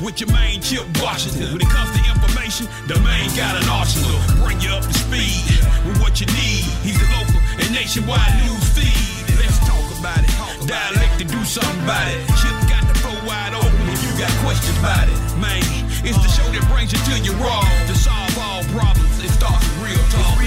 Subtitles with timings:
[0.00, 1.52] with your main Chip Washington.
[1.52, 4.16] When it comes to information, the main got an arsenal.
[4.42, 5.44] Bring you up to speed
[5.86, 6.64] with what you need.
[6.82, 9.38] He's a local and nationwide news feed.
[9.38, 10.32] Let's talk about it.
[10.66, 12.18] Dialect to do something about it.
[12.40, 15.18] Chip got the flow wide open if you got questions about it.
[15.38, 15.62] Man,
[16.02, 17.62] it's the show that brings you to your raw.
[17.86, 19.92] To solve all problems, it starts with.
[19.92, 20.43] Real talk.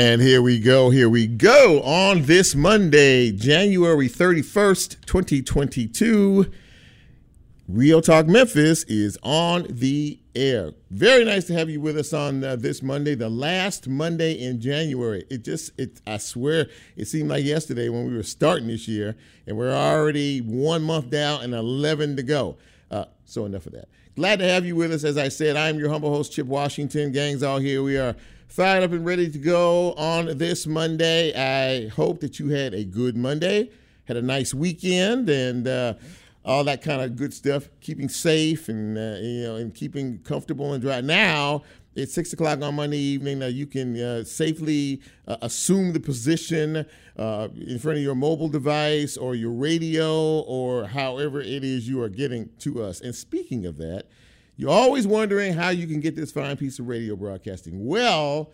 [0.00, 0.90] And here we go.
[0.90, 6.52] Here we go on this Monday, January 31st, 2022.
[7.66, 10.70] Real Talk Memphis is on the air.
[10.90, 14.60] Very nice to have you with us on uh, this Monday, the last Monday in
[14.60, 15.24] January.
[15.30, 19.16] It just, it, I swear, it seemed like yesterday when we were starting this year,
[19.48, 22.56] and we're already one month down and 11 to go.
[22.88, 23.88] Uh, so enough of that.
[24.14, 25.02] Glad to have you with us.
[25.02, 27.10] As I said, I'm your humble host, Chip Washington.
[27.10, 27.82] Gang's all here.
[27.82, 28.14] We are
[28.48, 31.32] fired up and ready to go on this Monday.
[31.34, 33.70] I hope that you had a good Monday,
[34.06, 35.94] had a nice weekend, and uh,
[36.44, 37.68] all that kind of good stuff.
[37.80, 41.00] Keeping safe and uh, you know and keeping comfortable and dry.
[41.02, 41.62] Now
[41.94, 43.40] it's six o'clock on Monday evening.
[43.40, 46.86] Now you can uh, safely uh, assume the position
[47.18, 52.00] uh, in front of your mobile device or your radio or however it is you
[52.02, 53.00] are getting to us.
[53.00, 54.06] And speaking of that.
[54.58, 57.86] You're always wondering how you can get this fine piece of radio broadcasting.
[57.86, 58.50] Well,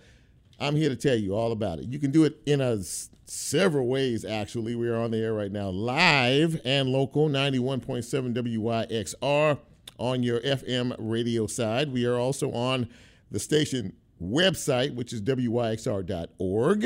[0.60, 1.86] I'm here to tell you all about it.
[1.86, 4.22] You can do it in a s- several ways.
[4.22, 9.58] Actually, we are on the air right now, live and local, 91.7 WYXR
[9.96, 11.90] on your FM radio side.
[11.90, 12.86] We are also on
[13.30, 16.84] the station website, which is wyxr.org.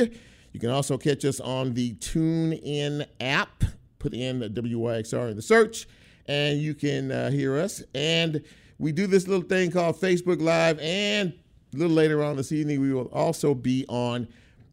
[0.53, 3.65] You can also catch us on the TuneIn app.
[3.99, 5.89] Put in the WYXR in the search,
[6.27, 7.83] and you can uh, hear us.
[7.97, 8.45] And
[8.79, 11.33] we do this little thing called Facebook Live, and
[11.75, 14.29] a little later on this evening, we will also be on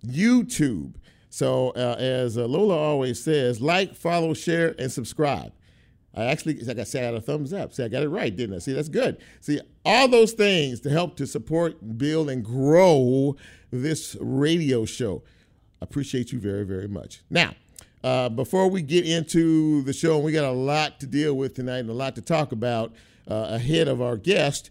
[0.06, 0.94] YouTube.
[1.30, 5.52] So, uh, as uh, Lola always says, like, follow, share, and subscribe.
[6.14, 7.74] I actually, like I said, I got a thumbs up.
[7.74, 8.60] See, I got it right, didn't I?
[8.60, 9.18] See, that's good.
[9.42, 13.36] See, all those things to help to support, build, and grow
[13.72, 15.24] this radio show.
[15.82, 17.22] Appreciate you very, very much.
[17.30, 17.54] Now,
[18.02, 21.54] uh, before we get into the show, and we got a lot to deal with
[21.54, 22.94] tonight and a lot to talk about
[23.30, 24.70] uh, ahead of our guest.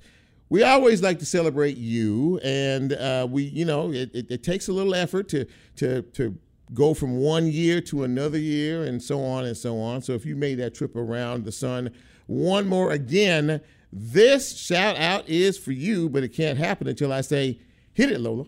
[0.48, 4.68] We always like to celebrate you, and uh, we, you know, it, it, it takes
[4.68, 6.38] a little effort to to to
[6.72, 10.02] go from one year to another year, and so on and so on.
[10.02, 11.90] So if you made that trip around the sun,
[12.26, 13.60] one more again,
[13.92, 17.58] this shout out is for you, but it can't happen until I say,
[17.94, 18.46] "Hit it, Lola."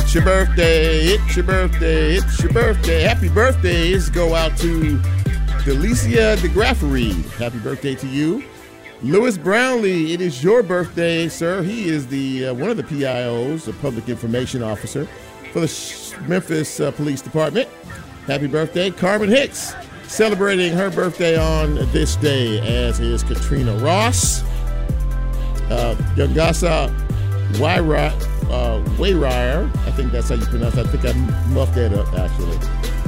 [0.00, 1.06] It's your birthday.
[1.06, 2.14] It's your birthday.
[2.14, 3.00] It's your birthday.
[3.02, 4.96] Happy birthdays go out to
[5.64, 7.28] Delicia DeGraffery.
[7.32, 8.44] Happy birthday to you.
[9.02, 11.62] Lewis Brownlee, it is your birthday, sir.
[11.62, 15.06] He is the uh, one of the PIOs, the public information officer
[15.52, 17.68] for the Memphis uh, Police Department.
[18.28, 24.42] Happy birthday, Carmen Hicks, celebrating her birthday on this day, as is Katrina Ross.
[25.70, 26.88] Uh, Yangasa
[27.54, 28.12] Waira,
[28.50, 30.86] uh, Wayrire, I think that's how you pronounce it.
[30.86, 31.12] I think I
[31.50, 32.58] muffed that up, actually.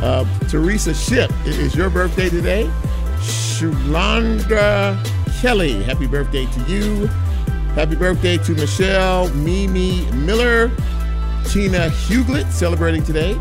[0.03, 2.71] Uh, Teresa Ship, it is your birthday today.
[3.19, 4.97] Shulandra
[5.41, 7.07] Kelly, happy birthday to you.
[7.75, 10.69] Happy birthday to Michelle Mimi Miller.
[11.49, 13.39] Tina Huglet celebrating today.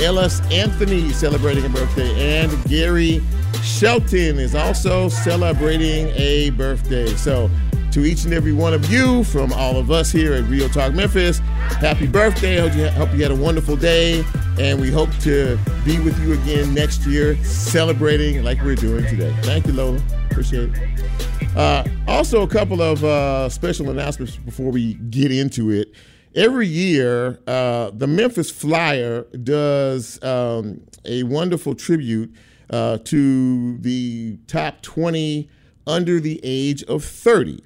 [0.00, 2.40] Ellis Anthony celebrating a birthday.
[2.42, 3.22] And Gary
[3.62, 7.06] Shelton is also celebrating a birthday.
[7.16, 7.50] So,
[7.92, 10.94] to each and every one of you, from all of us here at Real Talk
[10.94, 12.56] Memphis, happy birthday.
[12.56, 14.24] Hope you, hope you had a wonderful day.
[14.58, 19.34] And we hope to be with you again next year, celebrating like we're doing today.
[19.42, 20.00] Thank you, Lola.
[20.30, 21.56] Appreciate it.
[21.56, 25.92] Uh, also, a couple of uh, special announcements before we get into it.
[26.34, 32.34] Every year, uh, the Memphis Flyer does um, a wonderful tribute
[32.70, 35.50] uh, to the top 20
[35.86, 37.62] under the age of 30.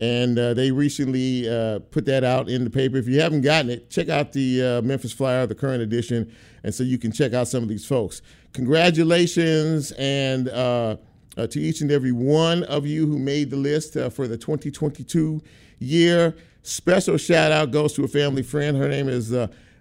[0.00, 2.96] And uh, they recently uh, put that out in the paper.
[2.96, 6.74] If you haven't gotten it, check out the uh, Memphis Flyer, the current edition, and
[6.74, 8.22] so you can check out some of these folks.
[8.54, 10.96] Congratulations and uh,
[11.36, 14.38] uh, to each and every one of you who made the list uh, for the
[14.38, 15.42] 2022
[15.78, 16.34] year.
[16.62, 18.76] Special shout out goes to a family friend.
[18.76, 19.32] Her name is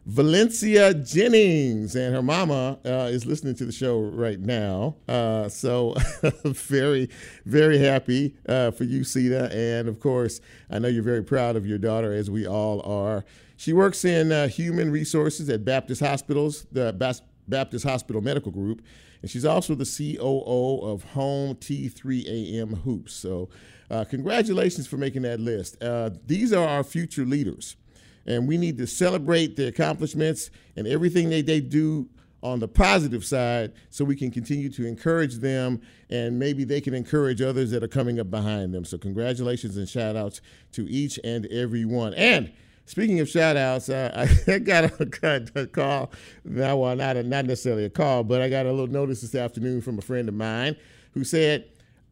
[0.10, 4.96] Valencia Jennings, and her mama uh, is listening to the show right now.
[5.08, 5.96] Uh, so,
[6.46, 7.12] very,
[7.46, 9.52] very happy uh, for you, Sita.
[9.54, 10.42] And of course,
[10.72, 13.24] I know you're very proud of your daughter, as we all are.
[13.56, 18.82] She works in uh, human resources at Baptist Hospitals, the Bas- Baptist Hospital Medical Group,
[19.22, 23.14] and she's also the COO of Home T3AM Hoops.
[23.14, 23.50] So,
[23.92, 25.84] uh, congratulations for making that list.
[25.84, 27.76] Uh, these are our future leaders
[28.26, 32.08] and we need to celebrate their accomplishments and everything that they do
[32.42, 36.94] on the positive side so we can continue to encourage them and maybe they can
[36.94, 38.86] encourage others that are coming up behind them.
[38.86, 40.42] So congratulations and shout outs
[40.74, 42.14] to each and every one.
[42.14, 42.52] And
[42.86, 46.12] speaking of shout outs, I got a, a call,
[46.46, 49.36] now well, not, a, not necessarily a call, but I got a little notice this
[49.36, 50.76] afternoon from a friend of mine
[51.14, 51.66] who said,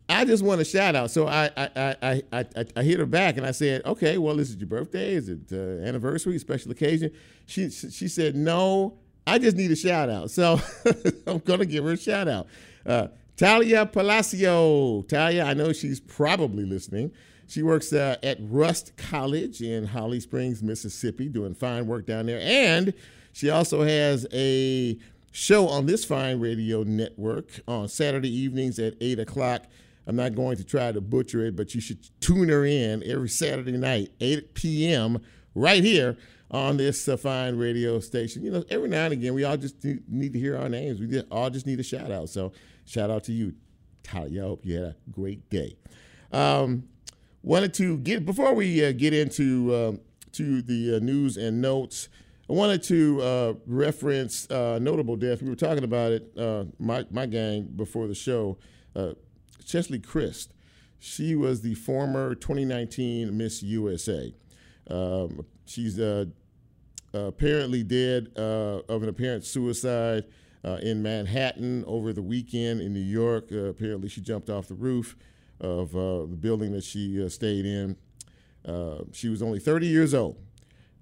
[0.10, 1.12] I just want a shout out.
[1.12, 4.40] So I I, I, I, I, I hit her back and I said, okay, well,
[4.40, 5.14] is your birthday.
[5.14, 7.12] Is it uh, anniversary, special occasion?
[7.46, 10.32] She, she said, no, I just need a shout out.
[10.32, 10.60] So
[11.28, 12.48] I'm going to give her a shout out.
[12.86, 15.04] Uh, Talia Palacio.
[15.04, 17.12] Talia, I know she's probably listening.
[17.48, 22.42] She works uh, at Rust College in Holly Springs, Mississippi, doing fine work down there.
[22.42, 22.94] And
[23.32, 24.98] she also has a
[25.32, 29.64] show on this fine radio network on Saturday evenings at 8 o'clock
[30.08, 33.30] I'm not going to try to butcher it, but you should tune her in every
[33.30, 35.20] Saturday night, 8 p.m.,
[35.54, 36.18] right here
[36.50, 38.44] on this uh, fine radio station.
[38.44, 41.00] You know, every now and again, we all just need to hear our names.
[41.00, 42.30] We all just need a shout out.
[42.30, 42.54] So,
[42.86, 43.54] shout out to you,
[44.04, 44.44] Talia.
[44.44, 45.76] I hope you had a great day.
[46.32, 46.88] Um,
[47.42, 50.00] wanted to get before we uh, get into um,
[50.34, 52.08] to the uh, news and notes.
[52.50, 55.42] I wanted to uh, reference uh, notable death.
[55.42, 58.58] We were talking about it, uh, my my gang before the show.
[59.68, 60.48] Cheslie Kryst.
[61.00, 64.34] She was the former 2019 Miss USA.
[64.90, 66.26] Um, she's uh,
[67.14, 70.24] apparently dead uh, of an apparent suicide
[70.66, 73.50] uh, in Manhattan over the weekend in New York.
[73.52, 75.16] Uh, apparently, she jumped off the roof
[75.60, 77.96] of uh, the building that she uh, stayed in.
[79.12, 80.38] she was only 30 years old.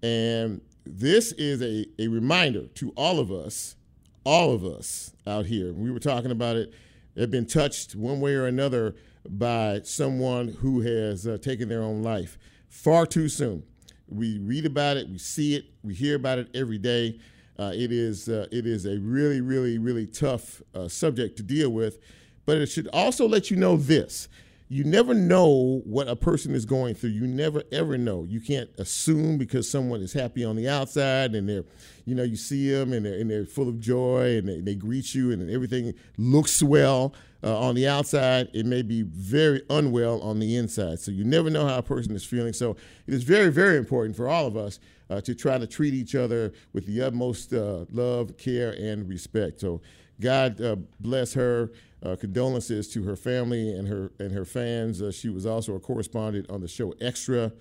[0.04, 3.76] And this is a, a reminder to all of us,
[4.24, 5.72] all of us out here.
[5.72, 6.74] We were talking about it
[7.22, 8.96] have been touched one way or another
[9.28, 12.38] by someone who has uh, taken their own life
[12.70, 13.64] far too soon.
[14.08, 17.20] We read about it, we see it, we hear about it every day.
[17.58, 21.70] Uh, it is uh, it is a really really really tough uh, subject to deal
[21.70, 22.00] with,
[22.46, 24.28] but it should also let you know this:
[24.68, 27.12] you never know what a person is going through.
[27.12, 28.24] You never ever know.
[28.24, 31.64] You can't assume because someone is happy on the outside and they're,
[32.06, 34.76] you know, you see them and they're, and they're full of joy and they, they
[34.76, 37.14] greet you and everything looks well
[37.44, 38.50] uh, on the outside.
[38.54, 41.00] It may be very unwell on the inside.
[41.00, 42.54] So you never know how a person is feeling.
[42.54, 42.72] So
[43.06, 44.80] it is very, very important for all of us
[45.12, 49.62] uh, to try to treat each other with the utmost uh, love, care, and respect.
[49.62, 49.82] So
[50.20, 51.72] God uh, bless her.
[52.04, 55.02] Uh, condolences to her family and her and her fans.
[55.02, 57.52] Uh, she was also a correspondent on the show Extra,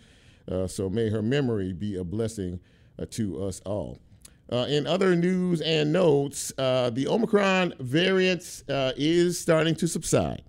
[0.50, 2.60] uh, so may her memory be a blessing
[2.98, 3.98] uh, to us all.
[4.52, 10.42] Uh, in other news and notes, the Omicron variant is starting to subside.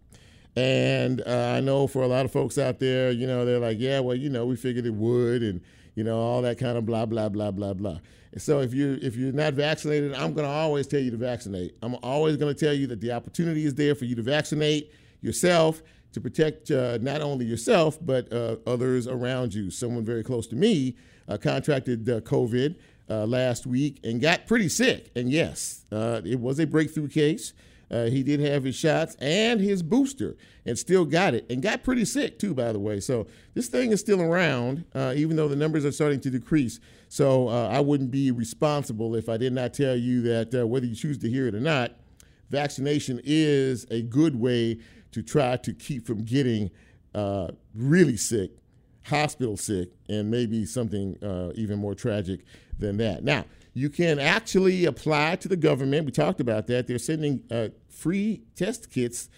[0.58, 4.02] And I know for a lot of folks out there, you know, they're like, yeah,
[4.02, 5.62] well, you know, we figured it would, and
[5.96, 8.00] you know, all that kind of blah blah blah blah blah.
[8.32, 11.18] And so if you if you're not vaccinated, I'm going to always tell you to
[11.18, 11.76] vaccinate.
[11.82, 14.92] I'm always going to tell you that the opportunity is there for you to vaccinate
[15.22, 19.70] yourself to protect uh, not only yourself but uh, others around you.
[19.72, 20.96] Someone very close to me
[21.28, 22.76] uh, contracted uh, COVID
[23.10, 25.12] uh, last week and got pretty sick.
[25.16, 27.54] And yes, uh, it was a breakthrough case.
[27.92, 31.84] Uh, he did have his shots and his booster and still got it and got
[31.84, 33.00] pretty sick too, by the way.
[33.00, 36.80] So this thing is still around, uh, even though the numbers are starting to decrease.
[37.10, 40.86] So uh, I wouldn't be responsible if I did not tell you that uh, whether
[40.86, 41.92] you choose to hear it or not,
[42.50, 44.80] vaccination is a good way
[45.12, 46.72] to try to keep from getting
[47.14, 48.52] uh, really sick,
[49.04, 52.42] hospital sick, and maybe something uh, even more tragic
[52.78, 53.24] than that.
[53.24, 53.46] Now,
[53.76, 56.06] you can actually apply to the government.
[56.06, 56.88] We talked about that.
[56.88, 59.30] They're sending uh, free test kits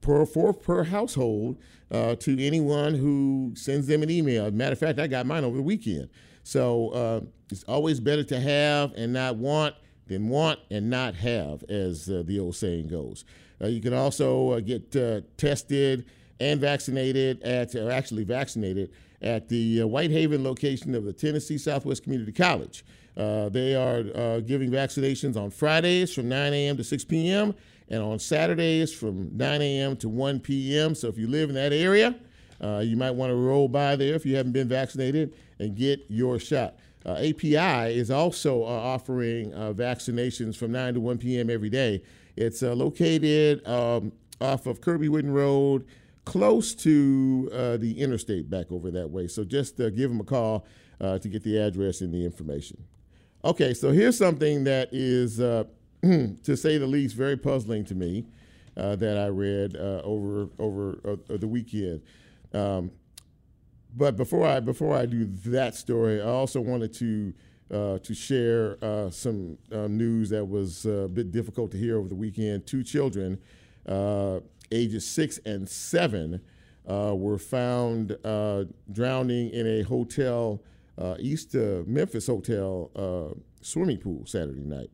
[0.00, 1.58] per for per household
[1.90, 4.48] uh, to anyone who sends them an email.
[4.52, 6.08] Matter of fact, I got mine over the weekend.
[6.44, 7.20] So uh,
[7.50, 9.74] it's always better to have and not want
[10.06, 13.24] than want and not have, as uh, the old saying goes.
[13.60, 16.06] Uh, you can also uh, get uh, tested
[16.38, 22.04] and vaccinated at, or actually vaccinated at the uh, Whitehaven location of the Tennessee Southwest
[22.04, 22.84] Community College.
[23.16, 26.76] Uh, they are uh, giving vaccinations on Fridays from 9 a.m.
[26.76, 27.54] to 6 p.m.
[27.88, 29.96] and on Saturdays from 9 a.m.
[29.96, 30.94] to 1 p.m.
[30.94, 32.16] So if you live in that area,
[32.62, 36.04] uh, you might want to roll by there if you haven't been vaccinated and get
[36.08, 36.76] your shot.
[37.06, 41.48] Uh, API is also uh, offering uh, vaccinations from 9 to 1 p.m.
[41.48, 42.02] every day.
[42.36, 45.86] It's uh, located um, off of Kirby Whitten Road,
[46.26, 49.26] close to uh, the interstate back over that way.
[49.28, 50.66] So just give them a call
[51.00, 52.84] to get the address and the information.
[53.42, 55.36] Okay, so here's something that is,
[56.02, 58.26] to say the least, very puzzling to me
[58.74, 62.02] that I read over over the weekend.
[62.52, 62.90] Um,
[63.96, 67.34] but before I before I do that story, I also wanted to
[67.70, 72.08] uh, to share uh, some news that was uh, a bit difficult to hear over
[72.08, 72.66] the weekend.
[72.66, 73.38] Two children,
[73.86, 76.40] uh, ages six and seven,
[76.88, 80.62] uh, were found uh, drowning in a hotel,
[81.00, 84.90] Uh, east Memphis hotel uh, swimming pool Saturday night.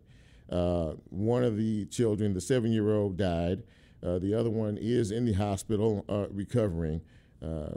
[0.48, 3.64] Uh, one of the children, the seven-year-old, died.
[4.02, 7.00] the other one is in the hospital recovering.
[7.42, 7.74] Uh,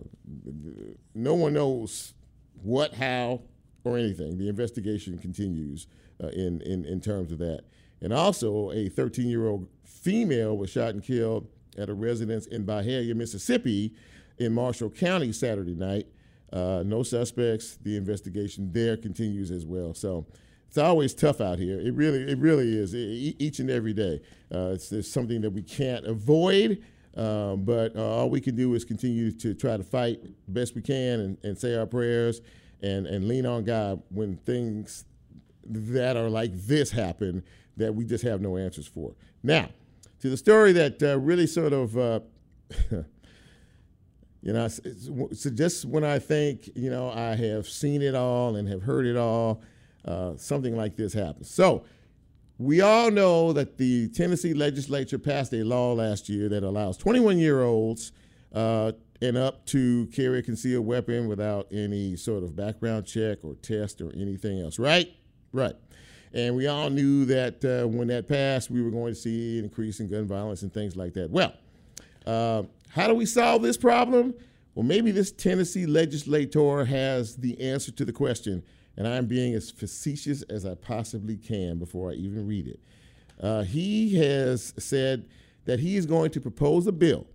[1.13, 2.13] no one knows
[2.62, 3.41] what, how,
[3.83, 4.38] or anything.
[4.38, 5.88] The investigation continues
[6.24, 7.63] uh, in, in, in terms of that.
[8.01, 12.65] And also, a 13 year old female was shot and killed at a residence in
[12.65, 13.93] Byhalia, Mississippi,
[14.38, 16.07] in Marshall County Saturday night.
[16.51, 17.77] Uh, no suspects.
[17.82, 19.94] The investigation there continues as well.
[19.94, 20.25] So
[20.68, 21.79] it's always tough out here.
[21.79, 22.94] It really, it really is.
[22.94, 24.22] each and every day,
[24.53, 26.84] uh, it's, it's something that we can't avoid.
[27.18, 30.82] Um, but uh, all we can do is continue to try to fight best we
[30.82, 32.41] can and, and say our prayers
[32.82, 35.06] and, and lean on God when things
[35.65, 37.44] that are like this happen
[37.77, 39.15] that we just have no answers for.
[39.41, 39.70] Now,
[40.22, 41.96] to the story that uh, really sort of,
[44.41, 48.67] you know, so just when I think, you know, I have seen it all and
[48.69, 49.62] have heard it all,
[50.05, 51.50] uh, something like this happens.
[51.50, 51.84] So,
[52.60, 57.39] we all know that the Tennessee legislature passed a law last year that allows 21
[57.39, 58.12] year olds
[58.53, 58.91] uh,
[59.22, 64.01] and up to carry a concealed weapon without any sort of background check or test
[64.01, 65.10] or anything else, right?
[65.53, 65.75] Right.
[66.34, 69.63] And we all knew that uh, when that passed, we were going to see an
[69.63, 71.31] increase in gun violence and things like that.
[71.31, 71.53] Well,
[72.25, 74.34] uh, how do we solve this problem?
[74.75, 78.63] Well, maybe this Tennessee legislator has the answer to the question
[79.00, 82.79] and I'm being as facetious as I possibly can before I even read it.
[83.39, 85.25] Uh, he has said
[85.63, 87.25] that he is going to propose a bill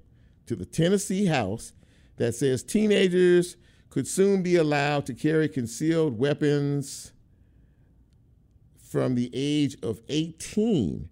[0.45, 1.73] to the Tennessee House
[2.19, 3.57] that says teenagers
[3.89, 7.13] could soon be allowed to carry concealed weapons
[8.77, 11.09] from the age of 18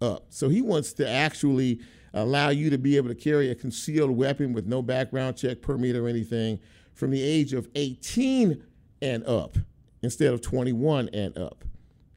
[0.00, 0.26] up.
[0.30, 1.80] So he wants to actually
[2.14, 5.96] allow you to be able to carry a concealed weapon with no background check, permit,
[5.96, 6.58] or anything
[6.94, 8.62] from the age of 18
[9.00, 9.56] and up
[10.02, 11.64] instead of 21 and up.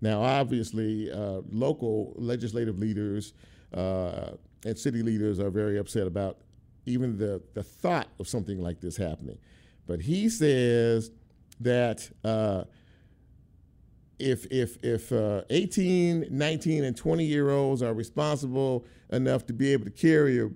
[0.01, 3.33] Now, obviously, uh, local legislative leaders
[3.73, 4.31] uh,
[4.65, 6.39] and city leaders are very upset about
[6.85, 9.37] even the, the thought of something like this happening.
[9.87, 11.11] But he says
[11.59, 12.65] that uh,
[14.19, 19.73] if, if, if uh, 18, 19, and 20 year olds are responsible enough to be
[19.73, 20.49] able to carry a,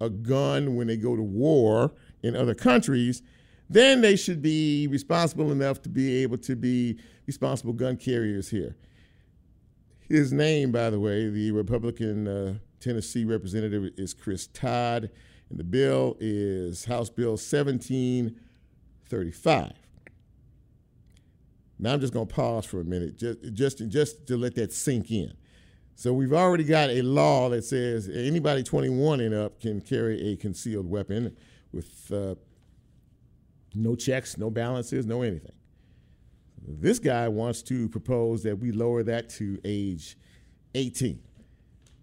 [0.00, 1.92] a gun when they go to war
[2.22, 3.22] in other countries,
[3.70, 8.76] then they should be responsible enough to be able to be responsible gun carriers here.
[10.08, 15.08] His name, by the way, the Republican uh, Tennessee representative is Chris Todd,
[15.48, 19.83] and the bill is House Bill 1735.
[21.78, 24.72] Now I'm just going to pause for a minute, just, just, just to let that
[24.72, 25.32] sink in.
[25.96, 30.36] So we've already got a law that says anybody 21 and up can carry a
[30.36, 31.36] concealed weapon
[31.72, 32.34] with uh,
[33.74, 35.52] no checks, no balances, no anything.
[36.66, 40.16] This guy wants to propose that we lower that to age
[40.74, 41.20] 18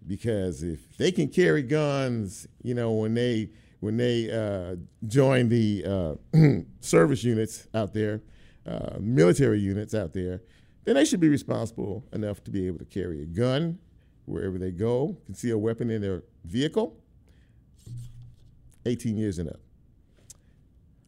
[0.06, 3.50] because if they can carry guns, you know, when they
[3.80, 4.76] when they uh,
[5.08, 6.38] join the uh,
[6.80, 8.22] service units out there,
[8.66, 10.42] uh, military units out there,
[10.84, 13.78] then they should be responsible enough to be able to carry a gun
[14.26, 16.96] wherever they go, conceal a weapon in their vehicle.
[18.84, 19.60] 18 years and up.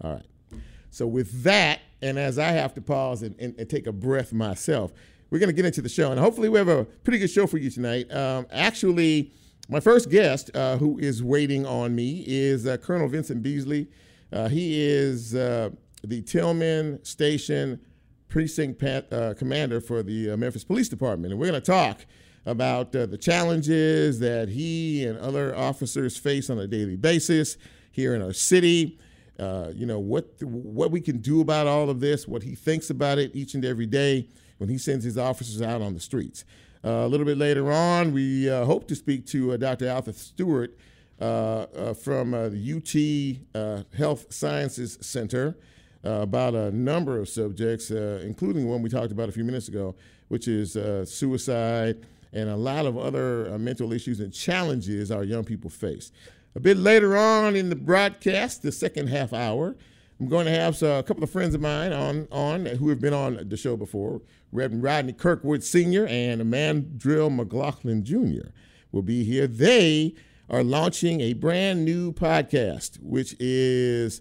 [0.00, 0.60] All right.
[0.90, 4.32] So, with that, and as I have to pause and, and, and take a breath
[4.32, 4.92] myself,
[5.30, 6.12] we're going to get into the show.
[6.12, 8.12] And hopefully, we have a pretty good show for you tonight.
[8.14, 9.32] Um, actually,
[9.68, 13.88] my first guest uh, who is waiting on me is uh, Colonel Vincent Beasley.
[14.32, 15.70] Uh, he is uh,
[16.06, 17.80] the Tillman Station
[18.28, 21.32] Precinct uh, Commander for the uh, Memphis Police Department.
[21.32, 22.04] And we're going to talk
[22.46, 27.56] about the challenges that he and other officers face on a daily basis
[27.90, 28.98] here in our city.
[29.38, 32.90] Uh, you know what what we can do about all of this, what he thinks
[32.90, 36.44] about it each and every day when he sends his officers out on the streets.
[36.84, 39.88] Uh, a little bit later on, we uh, hope to speak to uh, Dr.
[39.88, 40.76] Alfred Stewart
[41.20, 45.56] uh, from the UT Health Sciences Center
[46.04, 49.68] Uh, about a number of subjects, uh, including one we talked about a few minutes
[49.68, 49.94] ago,
[50.28, 51.96] which is uh, suicide
[52.34, 56.12] and a lot of other mental issues and challenges our young people face.
[56.56, 59.76] A bit later on in the broadcast, the second half hour,
[60.20, 63.14] I'm going to have a couple of friends of mine on on who have been
[63.14, 64.20] on the show before.
[64.52, 66.06] Reverend Rodney Kirkwood Sr.
[66.06, 68.50] and Amandrill McLaughlin Jr.
[68.92, 69.48] will be here.
[69.48, 70.14] They
[70.48, 74.20] are launching a brand new podcast, which is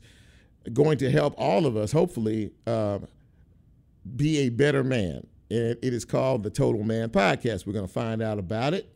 [0.71, 2.99] going to help all of us, hopefully, uh,
[4.15, 5.27] be a better man.
[5.49, 7.65] And it is called the Total Man Podcast.
[7.67, 8.89] We're going to find out about it,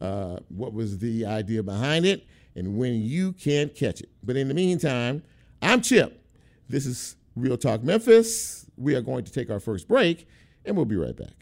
[0.00, 4.10] uh, what was the idea behind it, and when you can catch it.
[4.22, 5.22] But in the meantime,
[5.62, 6.24] I'm Chip.
[6.68, 8.66] This is Real Talk Memphis.
[8.76, 10.26] We are going to take our first break,
[10.64, 11.41] and we'll be right back.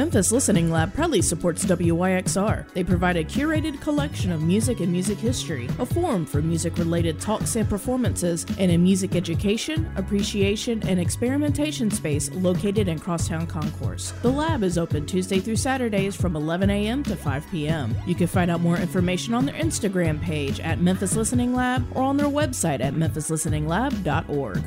[0.00, 2.72] Memphis Listening Lab proudly supports WYXR.
[2.72, 7.20] They provide a curated collection of music and music history, a forum for music related
[7.20, 14.12] talks and performances, and a music education, appreciation, and experimentation space located in Crosstown Concourse.
[14.22, 17.02] The lab is open Tuesday through Saturdays from 11 a.m.
[17.02, 17.94] to 5 p.m.
[18.06, 22.04] You can find out more information on their Instagram page at Memphis Listening Lab or
[22.04, 24.64] on their website at memphislisteninglab.org.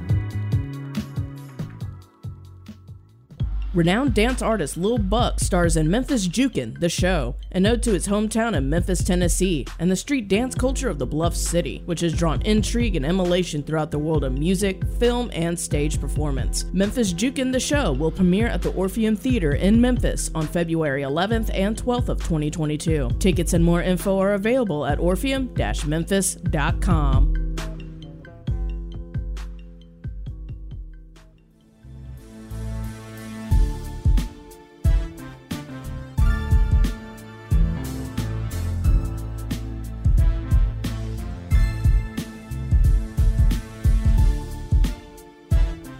[3.73, 8.07] Renowned dance artist Lil Buck stars in Memphis Jookin, the show, a note to its
[8.07, 12.13] hometown in Memphis, Tennessee, and the street dance culture of the Bluff City, which has
[12.13, 16.65] drawn intrigue and emulation throughout the world of music, film, and stage performance.
[16.71, 21.49] Memphis Jookin, the show, will premiere at the Orpheum Theater in Memphis on February 11th
[21.51, 23.09] and 12th of 2022.
[23.17, 27.43] Tickets and more info are available at orpheum-memphis.com.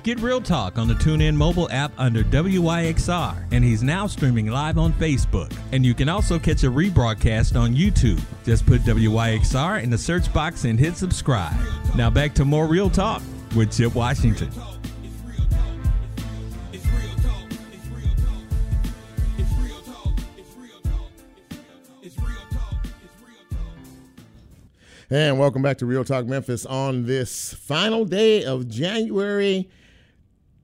[0.04, 4.78] Get Real Talk on the TuneIn mobile app under WYXR, and he's now streaming live
[4.78, 5.56] on Facebook.
[5.72, 8.22] And you can also catch a rebroadcast on YouTube.
[8.44, 11.56] Just put WYXR in the search box and hit subscribe.
[11.96, 13.22] Now back to more Real Talk
[13.56, 14.52] with Chip Washington.
[25.10, 29.70] And welcome back to Real Talk Memphis on this final day of January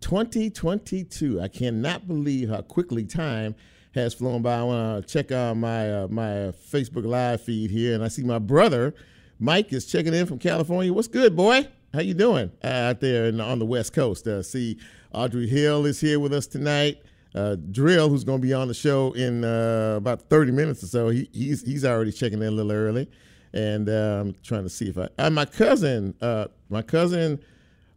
[0.01, 1.41] 2022.
[1.41, 3.55] I cannot believe how quickly time
[3.95, 4.59] has flown by.
[4.59, 8.23] I want to check out my uh, my Facebook live feed here, and I see
[8.23, 8.93] my brother
[9.39, 10.91] Mike is checking in from California.
[10.93, 11.65] What's good, boy?
[11.93, 14.27] How you doing uh, out there in, on the West Coast?
[14.27, 14.77] Uh, see,
[15.13, 17.01] Audrey Hill is here with us tonight.
[17.33, 20.88] Uh, Drill, who's going to be on the show in uh, about 30 minutes or
[20.88, 23.09] so, he, he's he's already checking in a little early,
[23.53, 25.07] and I'm trying to see if I.
[25.17, 26.13] Uh, my cousin,
[26.69, 27.39] my cousin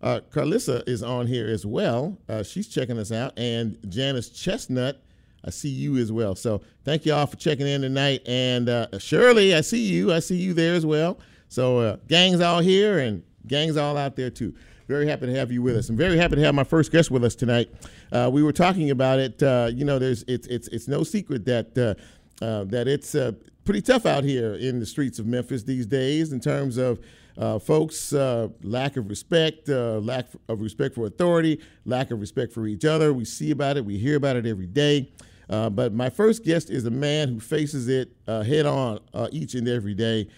[0.02, 2.18] uh, Carlissa is on here as well.
[2.28, 3.32] Uh, she's checking us out.
[3.36, 5.00] And Janice Chestnut,
[5.44, 6.34] I see you as well.
[6.34, 8.22] So thank you all for checking in tonight.
[8.26, 10.12] And uh, Shirley, I see you.
[10.12, 11.18] I see you there as well.
[11.48, 14.54] So uh, gang's all here and gang's all out there too.
[14.88, 15.88] Very happy to have you with us.
[15.88, 17.70] I'm very happy to have my first guest with us tonight.
[18.10, 19.42] Uh, we were talking about it.
[19.42, 23.16] Uh, you know, there's it's it's it's no secret that that it's
[23.64, 26.98] pretty tough out here in the streets of Memphis these days in terms of
[27.38, 32.52] uh, folks, uh, lack of respect, uh, lack of respect for authority, lack of respect
[32.52, 33.12] for each other.
[33.12, 35.10] We see about it, we hear about it every day.
[35.48, 39.28] Uh, but my first guest is a man who faces it uh, head on uh,
[39.32, 40.28] each and every day.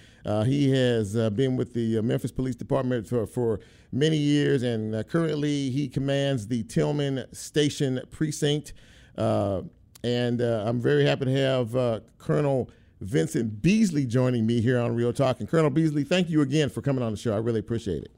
[0.46, 3.61] He has been with the Memphis Police Department for, for
[3.92, 8.72] many years, and currently he commands the Tillman Station Precinct.
[9.16, 12.70] and I'm very happy to have Colonel
[13.05, 15.40] Vincent Beasley joining me here on Real Talk.
[15.40, 17.35] And Colonel Beasley, thank you again for coming on the show.
[17.35, 18.12] I really appreciate it.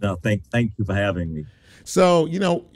[0.00, 1.46] No, thank thank you for having me.
[1.84, 2.66] So, you know,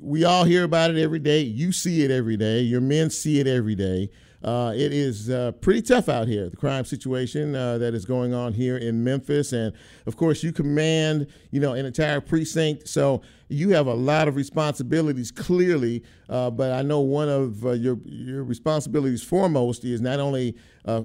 [0.00, 1.40] we all hear about it every day.
[1.40, 2.60] You see it every day.
[2.60, 4.10] Your men see it every day.
[4.46, 8.32] Uh, it is uh, pretty tough out here, the crime situation uh, that is going
[8.32, 9.52] on here in Memphis.
[9.52, 9.72] And
[10.06, 12.86] of course, you command, you know, an entire precinct.
[12.86, 16.04] So you have a lot of responsibilities, clearly.
[16.28, 21.02] Uh, but I know one of uh, your, your responsibilities foremost is not only uh,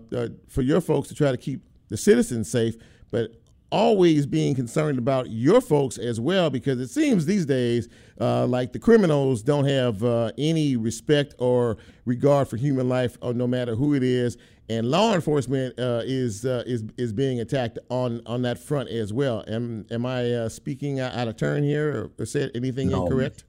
[0.47, 2.75] for your folks to try to keep the citizens safe,
[3.09, 3.40] but
[3.71, 7.87] always being concerned about your folks as well because it seems these days
[8.19, 13.33] uh, like the criminals don't have uh, any respect or regard for human life or
[13.33, 14.37] no matter who it is.
[14.69, 19.11] And law enforcement uh, is uh, is is being attacked on on that front as
[19.11, 19.43] well.
[19.47, 23.03] Am am i uh, speaking out of turn here or said anything no.
[23.03, 23.43] incorrect?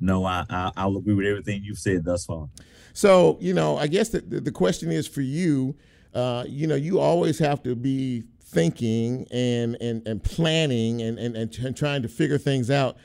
[0.00, 0.44] No I,
[0.76, 2.48] I will agree with everything you've said thus far.
[2.92, 5.76] So you know i guess the, the question is for you
[6.14, 11.36] uh, you know you always have to be thinking and and, and planning and, and,
[11.36, 12.96] and trying to figure things out.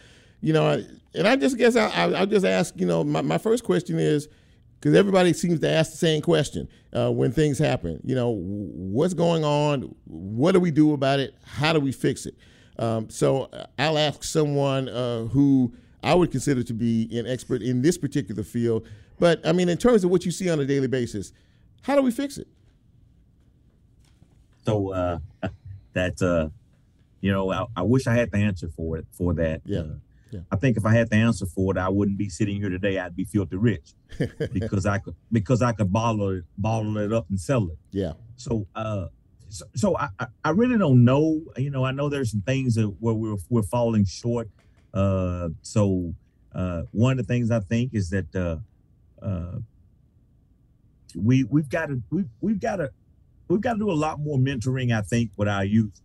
[0.41, 0.83] You know,
[1.15, 4.27] and I just guess I, will just ask, you know, my, my first question is,
[4.79, 8.01] because everybody seems to ask the same question uh, when things happen.
[8.03, 9.95] You know, what's going on?
[10.03, 11.35] What do we do about it?
[11.45, 12.35] How do we fix it?
[12.77, 17.61] Um, so uh, I'll ask someone uh, who I would consider to be an expert
[17.61, 18.85] in this particular field.
[19.19, 21.31] But I mean, in terms of what you see on a daily basis,
[21.83, 22.47] how do we fix it?
[24.65, 25.19] So uh,
[25.93, 26.49] that uh,
[27.21, 29.61] you know, I, I, wish I had the answer for it for that.
[29.65, 29.79] Yeah.
[29.79, 29.93] Uh,
[30.31, 30.39] yeah.
[30.51, 32.99] I think if I had the answer for it, I wouldn't be sitting here today.
[32.99, 33.93] I'd be filthy rich
[34.51, 37.77] because I could because I could bottle it, bottle it up and sell it.
[37.91, 38.13] Yeah.
[38.35, 39.07] So, uh,
[39.47, 40.09] so, so I,
[40.43, 41.41] I really don't know.
[41.55, 44.49] You know, I know there's some things that where we're we're falling short.
[44.93, 46.13] Uh, so,
[46.53, 48.57] uh, one of the things I think is that uh,
[49.23, 49.59] uh,
[51.15, 52.89] we we've got to we we've got to
[53.53, 56.01] we've got to do a lot more mentoring, I think, with our youth.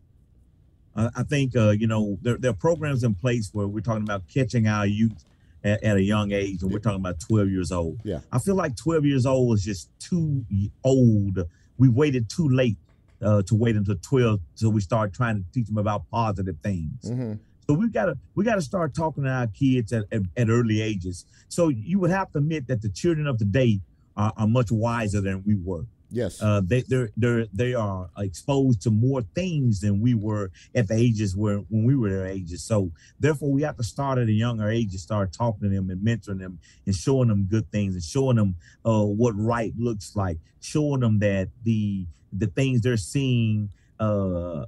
[0.95, 4.03] Uh, I think, uh, you know, there, there, are programs in place where we're talking
[4.03, 5.25] about catching our youth
[5.65, 8.01] at, at, a young age, and we're talking about 12 years old.
[8.05, 8.21] Yeah.
[8.31, 10.45] I feel like 12 years old is just too
[10.85, 11.39] old.
[11.79, 12.77] We waited too late
[13.23, 17.05] uh, to wait until 12 so we start trying to teach them about positive things.
[17.05, 17.35] Mm-hmm.
[17.67, 20.49] So we've got to we got to start talking to our kids at, at, at,
[20.49, 21.27] early ages.
[21.49, 23.81] So you would have to admit that the children of today
[24.17, 25.85] are, are much wiser than we were.
[26.11, 26.41] Yes.
[26.41, 30.95] Uh, they they're, they're they are exposed to more things than we were at the
[30.95, 32.63] ages where when we were their ages.
[32.63, 32.91] So
[33.21, 36.01] therefore, we have to start at a younger age and start talking to them and
[36.01, 40.39] mentoring them and showing them good things and showing them uh, what right looks like,
[40.61, 44.65] showing them that the the things they're seeing, uh,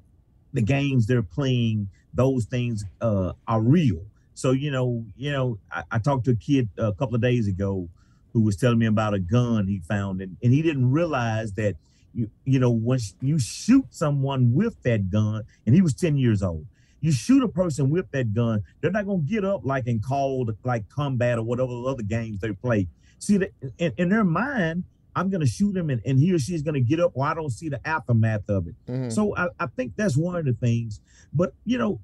[0.53, 4.03] the games they're playing, those things uh, are real.
[4.35, 7.49] So you know, you know, I, I talked to a kid a couple of days
[7.49, 7.89] ago
[8.33, 11.77] who was telling me about a gun he found, and, and he didn't realize that
[12.13, 16.43] you you know once you shoot someone with that gun, and he was ten years
[16.43, 16.67] old.
[17.01, 20.57] You shoot a person with that gun, they're not gonna get up like in called
[20.65, 22.89] like combat or whatever other games they play.
[23.19, 24.85] See that in, in their mind,
[25.17, 27.35] I'm gonna shoot him and, and he or she is gonna get up, or I
[27.35, 28.75] don't see the aftermath of it.
[28.87, 29.11] Mm-hmm.
[29.11, 31.01] So I, I think that's one of the things.
[31.33, 32.01] But you know,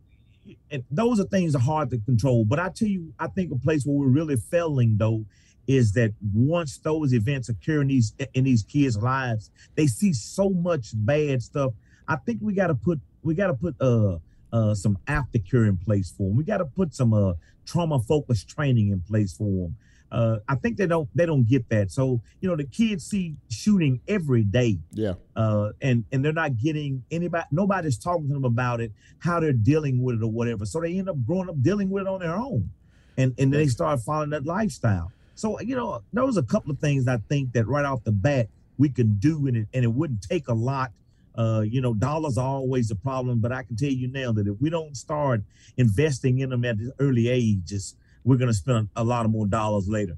[0.70, 2.44] and those are things that are hard to control.
[2.44, 5.24] But I tell you, I think a place where we're really failing though
[5.66, 10.50] is that once those events occur in these in these kids' lives, they see so
[10.50, 11.72] much bad stuff.
[12.08, 14.18] I think we got to put we got to put uh
[14.52, 16.36] uh some aftercare in place for them.
[16.36, 19.76] We got to put some uh trauma focused training in place for them.
[20.10, 21.90] Uh, I think they don't they don't get that.
[21.90, 24.78] So you know the kids see shooting every day.
[24.92, 25.14] Yeah.
[25.34, 27.44] Uh, and and they're not getting anybody.
[27.50, 30.64] Nobody's talking to them about it, how they're dealing with it or whatever.
[30.64, 32.70] So they end up growing up dealing with it on their own,
[33.16, 35.10] and and they start following that lifestyle.
[35.36, 38.10] So, you know, there was a couple of things I think that right off the
[38.10, 40.90] bat we can do and it, and it wouldn't take a lot.
[41.36, 44.46] Uh, you know, dollars are always a problem, but I can tell you now that
[44.46, 45.42] if we don't start
[45.76, 47.94] investing in them at early ages,
[48.24, 50.16] we're going to spend a lot of more dollars later.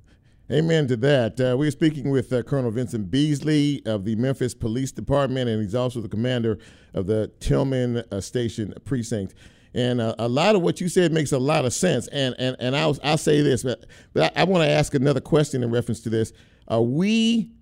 [0.50, 1.40] Amen to that.
[1.40, 5.74] Uh, we're speaking with uh, Colonel Vincent Beasley of the Memphis Police Department, and he's
[5.74, 6.59] also the commander
[6.94, 9.35] of the Tillman uh, Station Precinct.
[9.74, 12.09] And a, a, lot of what you said makes a lot of sense.
[12.09, 15.20] And and and I'll I'll say this, but but I, I want to ask another
[15.20, 16.33] question in reference to this.
[16.68, 17.52] Are we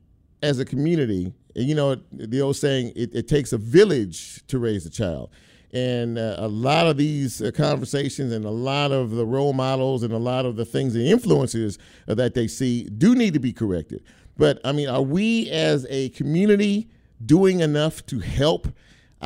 [0.42, 4.86] as a community, you know, the old saying, it, it takes a village to raise
[4.86, 5.30] a child.
[5.72, 10.02] And uh, a lot of these uh, conversations and a lot of the role models
[10.02, 13.40] and a lot of the things, the influences uh, that they see do need to
[13.40, 14.02] be corrected.
[14.36, 16.88] But I mean, are we as a community
[17.24, 18.68] doing enough to help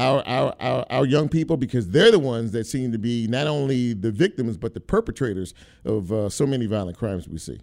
[0.00, 3.46] our, our, our, our, young people because they're the ones that seem to be not
[3.46, 5.52] only the victims but the perpetrators
[5.84, 7.60] of uh, so many violent crimes we see.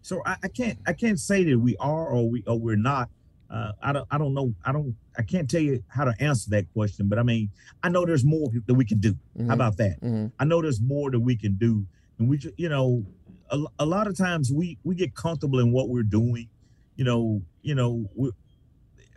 [0.00, 3.10] So I, I, can't I can't say that we are or we or we're not.
[3.50, 6.50] Uh, I don't I don't know I don't I can't tell you how to answer
[6.50, 7.08] that question.
[7.08, 7.50] But I mean
[7.82, 9.12] I know there's more that we can do.
[9.12, 9.48] Mm-hmm.
[9.48, 10.00] How about that?
[10.00, 10.28] Mm-hmm.
[10.38, 11.84] I know there's more that we can do,
[12.18, 13.04] and we just you know
[13.50, 16.48] a, a lot of times we we get comfortable in what we're doing.
[16.96, 18.30] You know you know we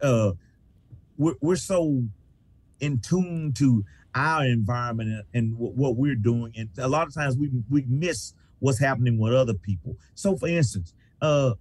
[0.01, 0.31] uh
[1.21, 2.03] we're, we're so
[2.79, 6.51] in tune to our environment and, and what we're doing.
[6.57, 9.95] And a lot of times we we miss what's happening with other people.
[10.15, 11.53] So for instance uh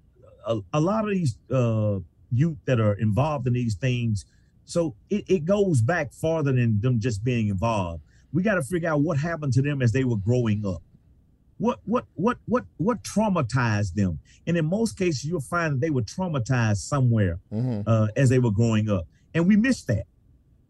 [0.46, 1.98] a, a lot of these uh
[2.32, 4.24] youth that are involved in these things
[4.64, 8.02] so it, it goes back farther than them just being involved.
[8.32, 10.82] We got to figure out what happened to them as they were growing up.
[11.58, 14.20] What what what what what traumatized them?
[14.46, 17.82] And in most cases you'll find that they were traumatized somewhere mm-hmm.
[17.86, 20.06] uh, as they were growing up and we miss that.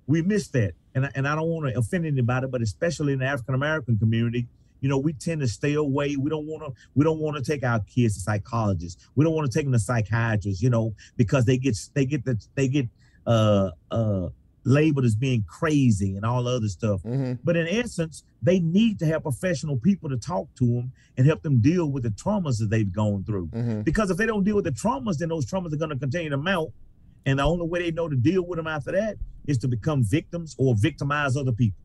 [0.06, 0.74] We miss that.
[0.94, 4.48] And, and I don't want to offend anybody, but especially in the African American community,
[4.80, 6.16] you know, we tend to stay away.
[6.16, 6.80] We don't want to.
[6.94, 9.08] We don't want to take our kids to psychologists.
[9.14, 10.62] We don't want to take them to psychiatrists.
[10.62, 12.88] You know, because they get they get the they get
[13.26, 14.28] uh uh
[14.64, 17.02] labeled as being crazy and all other stuff.
[17.02, 17.34] Mm-hmm.
[17.44, 21.42] But in essence, they need to have professional people to talk to them and help
[21.42, 23.48] them deal with the traumas that they've gone through.
[23.48, 23.82] Mm-hmm.
[23.82, 26.30] Because if they don't deal with the traumas, then those traumas are going to continue
[26.30, 26.70] to mount
[27.26, 30.02] and the only way they know to deal with them after that is to become
[30.02, 31.78] victims or victimize other people.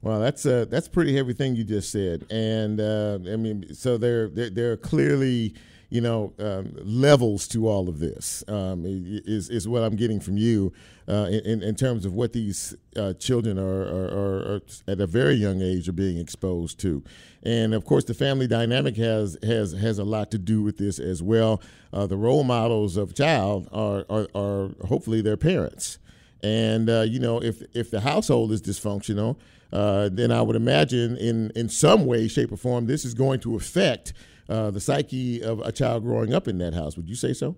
[0.00, 3.96] Well, that's uh, that's pretty heavy thing you just said, and uh, I mean, so
[3.96, 5.54] they're they're clearly
[5.92, 8.42] you know um, levels to all of this.
[8.48, 10.72] Um, is is what I'm getting from you
[11.06, 15.34] uh, in in terms of what these uh, children are, are, are, at a very
[15.34, 17.04] young age are being exposed to,
[17.42, 20.98] and of course the family dynamic has has has a lot to do with this
[20.98, 21.60] as well.
[21.92, 25.98] Uh, the role models of child are, are are hopefully their parents,
[26.42, 29.36] and uh, you know if if the household is dysfunctional
[29.72, 33.40] uh, then I would imagine in, in some way, shape, or form, this is going
[33.40, 34.12] to affect
[34.52, 36.96] uh, the psyche of a child growing up in that house.
[36.96, 37.56] Would you say so?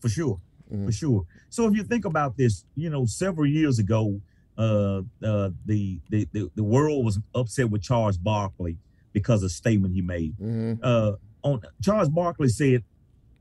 [0.00, 0.40] For sure.
[0.72, 0.86] Mm-hmm.
[0.86, 1.22] For sure.
[1.48, 4.20] So if you think about this, you know, several years ago,
[4.58, 8.78] uh, uh, the, the, the the world was upset with Charles Barkley
[9.12, 10.36] because of a statement he made.
[10.38, 10.74] Mm-hmm.
[10.82, 12.82] Uh, on Charles Barkley said,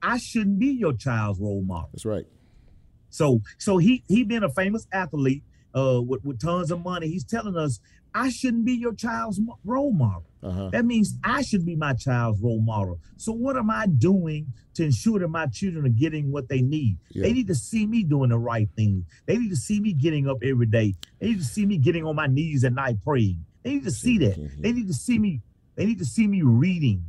[0.01, 2.25] "I shouldn't be your child's role model." That's right.
[3.09, 5.43] So so he he being a famous athlete
[5.75, 7.79] uh, with, with tons of money, he's telling us
[8.15, 10.25] I shouldn't be your child's role model.
[10.43, 10.69] Uh-huh.
[10.71, 12.99] That means I should be my child's role model.
[13.17, 16.97] So what am I doing to ensure that my children are getting what they need?
[17.09, 17.23] Yeah.
[17.23, 19.05] They need to see me doing the right thing.
[19.25, 20.95] They need to see me getting up every day.
[21.19, 23.45] They need to see me getting on my knees at night praying.
[23.63, 24.35] They need to see that.
[24.59, 25.41] They need to see me.
[25.75, 27.05] They need to see me reading.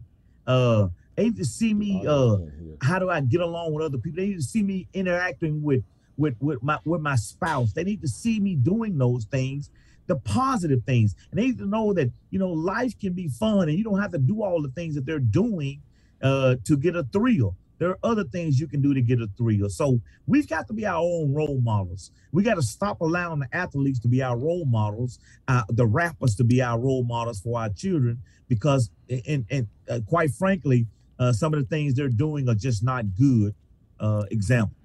[0.46, 2.04] Uh, they need to see me.
[2.06, 2.38] Uh,
[2.80, 4.22] how do I get along with other people?
[4.22, 5.82] They need to see me interacting with
[6.16, 7.72] with with my with my spouse.
[7.72, 9.70] They need to see me doing those things
[10.06, 11.14] the positive things.
[11.30, 14.00] And they need to know that, you know, life can be fun and you don't
[14.00, 15.80] have to do all the things that they're doing
[16.22, 17.56] uh, to get a thrill.
[17.78, 19.68] There are other things you can do to get a thrill.
[19.68, 22.12] So we've got to be our own role models.
[22.32, 26.34] We got to stop allowing the athletes to be our role models, uh, the rappers
[26.36, 30.86] to be our role models for our children, because, and, and uh, quite frankly,
[31.18, 33.54] uh, some of the things they're doing are just not good
[34.00, 34.78] uh, examples.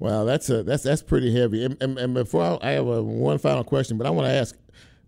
[0.00, 1.62] Wow, that's a that's that's pretty heavy.
[1.62, 4.32] And, and, and before I, I have a, one final question, but I want to
[4.32, 4.56] ask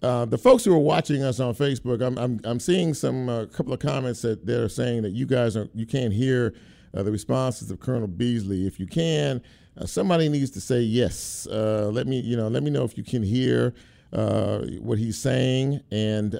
[0.02, 2.02] uh, the folks who are watching us on Facebook.
[2.02, 5.24] I'm I'm, I'm seeing some a uh, couple of comments that they're saying that you
[5.24, 6.54] guys are you can't hear
[6.94, 8.66] uh, the responses of Colonel Beasley.
[8.66, 9.40] If you can,
[9.78, 11.46] uh, somebody needs to say yes.
[11.50, 13.74] Uh, let me you know let me know if you can hear.
[14.14, 16.34] Uh, what he's saying and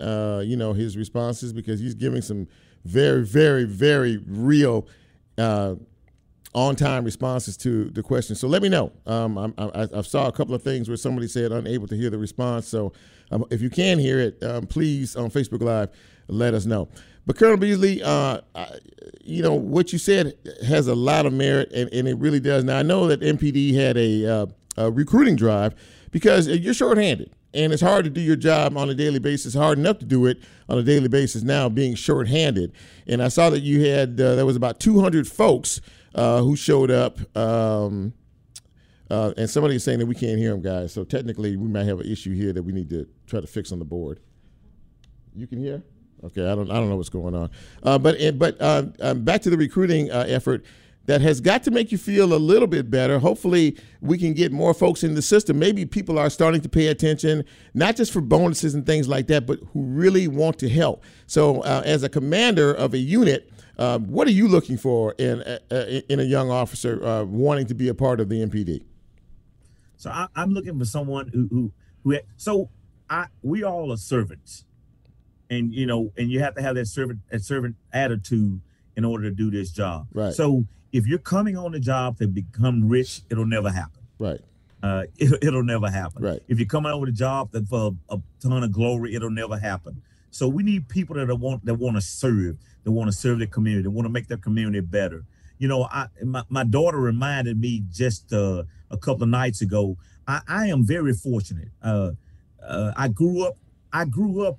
[0.47, 2.47] you know his responses because he's giving some
[2.85, 4.87] very very very real
[6.55, 8.39] on time responses to the questions.
[8.41, 8.93] So let me know.
[9.07, 12.11] Um, I, I, I, saw a couple of things where somebody said unable to hear
[12.11, 12.69] the response.
[12.69, 12.93] So
[13.31, 15.89] um, if you can hear it, um, please on Facebook Live
[16.29, 16.89] let us know.
[17.27, 18.69] But Colonel Beasley, uh, I,
[19.25, 20.35] you know what you said
[20.67, 22.65] has a lot of merit, and, and, it really does.
[22.65, 25.75] Now I know that MPD had a, uh, a recruiting drive
[26.11, 29.55] because you're shorthanded and it's hard to do your job on a daily basis.
[29.55, 30.39] Hard enough to do it
[30.69, 32.73] on a daily basis now, being shorthanded.
[33.07, 35.81] And I saw that you had uh, there was about 200 folks
[36.15, 37.19] uh, who showed up.
[37.37, 38.15] Um,
[39.11, 40.93] uh, and somebody is saying that we can't hear them, guys.
[40.93, 43.71] So technically, we might have an issue here that we need to try to fix
[43.71, 44.21] on the board.
[45.35, 45.83] You can hear?
[46.25, 47.51] Okay, I don't, I don't know what's going on.
[47.83, 50.65] Uh, but but uh, um, back to the recruiting uh, effort.
[51.07, 53.19] That has got to make you feel a little bit better.
[53.19, 55.59] Hopefully, we can get more folks in the system.
[55.59, 59.47] Maybe people are starting to pay attention, not just for bonuses and things like that,
[59.47, 61.03] but who really want to help.
[61.27, 65.41] So, uh, as a commander of a unit, uh, what are you looking for in
[65.43, 68.85] uh, in a young officer uh, wanting to be a part of the MPD?
[69.97, 71.73] So I, am looking for someone who who
[72.05, 72.19] who.
[72.37, 72.69] So
[73.09, 74.65] I we all are servants,
[75.51, 78.61] and you know, and you have to have that servant that servant attitude
[78.97, 80.07] in order to do this job.
[80.13, 80.35] Right.
[80.35, 84.03] So if you're coming on the job to become rich, it'll never happen.
[84.19, 84.41] Right.
[84.83, 86.23] Uh, it, it'll never happen.
[86.23, 86.43] Right.
[86.49, 89.59] If you're coming over the job that for a, a ton of glory, it'll never
[89.59, 90.03] happen.
[90.31, 93.47] So we need people that want that want to serve, that want to serve their
[93.47, 95.25] community, that want to make their community better.
[95.59, 99.99] You know, I my, my daughter reminded me just uh, a couple of nights ago.
[100.27, 101.69] I, I am very fortunate.
[101.83, 102.13] Uh,
[102.67, 103.57] uh, I grew up.
[103.93, 104.59] I grew up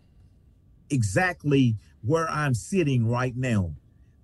[0.91, 3.74] exactly where I'm sitting right now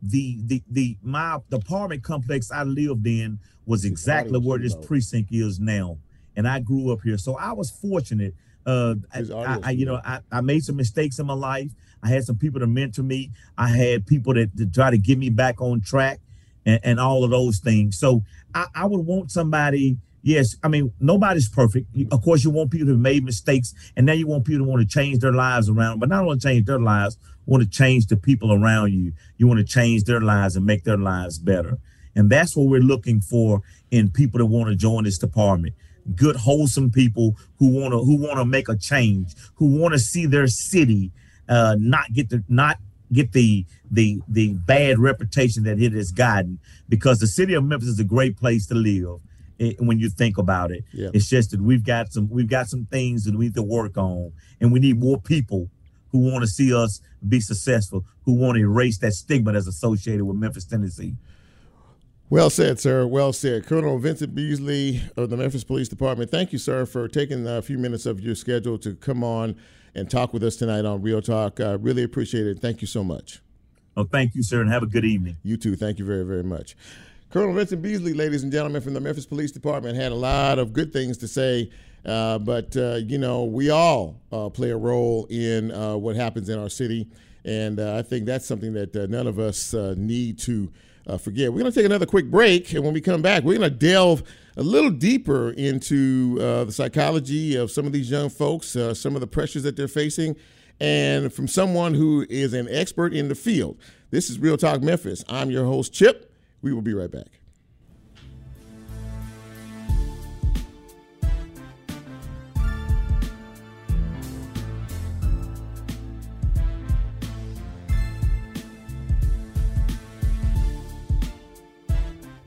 [0.02, 5.30] the the the my the apartment complex I lived in was exactly where this precinct
[5.32, 5.98] is now,
[6.36, 8.34] and I grew up here, so I was fortunate.
[8.66, 11.72] Uh, I, I, you know I, I made some mistakes in my life.
[12.04, 13.32] I had some people to mentor me.
[13.58, 16.20] I had people that to try to get me back on track,
[16.66, 17.98] and, and all of those things.
[17.98, 21.88] So I, I would want somebody yes, I mean nobody's perfect.
[22.12, 24.82] Of course, you want people who made mistakes, and now you want people to want
[24.82, 27.18] to change their lives around, but not only change their lives,
[27.50, 29.14] want to change the people around you.
[29.38, 31.78] You want to change their lives and make their lives better,
[32.16, 35.74] and that's what we're looking for in people that want to join this department.
[36.16, 40.00] Good, wholesome people who want to who want to make a change, who want to
[40.00, 41.12] see their city
[41.48, 42.78] uh, not get the not
[43.12, 47.90] get the the the bad reputation that it has gotten because the city of Memphis
[47.90, 49.20] is a great place to live
[49.80, 50.84] when you think about it.
[50.94, 51.10] Yeah.
[51.14, 53.98] It's just that we've got some we've got some things that we need to work
[53.98, 54.32] on,
[54.62, 55.70] and we need more people
[56.12, 60.26] who want to see us be successful, who want to erase that stigma that's associated
[60.26, 61.16] with Memphis, Tennessee.
[62.30, 63.08] Well said, sir.
[63.08, 63.66] Well said.
[63.66, 67.80] Colonel Vincent Beasley of the Memphis Police Department, thank you, sir, for taking a few
[67.80, 69.56] minutes of your schedule to come on
[69.96, 71.60] and talk with us tonight on Real Talk.
[71.60, 72.60] I really appreciate it.
[72.60, 73.42] Thank you so much.
[73.98, 75.38] Oh, thank you, sir, and have a good evening.
[75.44, 75.76] You too.
[75.76, 76.78] Thank you very, very much.
[77.32, 80.72] Colonel Vincent Beasley, ladies and gentlemen, from the Memphis Police Department, had a lot of
[80.72, 81.72] good things to say.
[82.06, 86.50] Uh, but, uh, you know, we all uh, play a role in uh, what happens
[86.50, 87.08] in our city.
[87.46, 90.72] And I think that's something that none of us need to
[91.20, 91.52] forget.
[91.52, 92.74] We're going to take another quick break.
[92.74, 94.24] And when we come back, we're going to delve
[94.58, 99.28] a little deeper into the psychology of some of these young folks, some of the
[99.28, 100.36] pressures that they're facing,
[100.80, 103.78] and from someone who is an expert in the field.
[104.12, 105.24] This is Real Talk Memphis.
[105.30, 106.32] I'm your host, Chip.
[106.62, 107.39] We will be right back.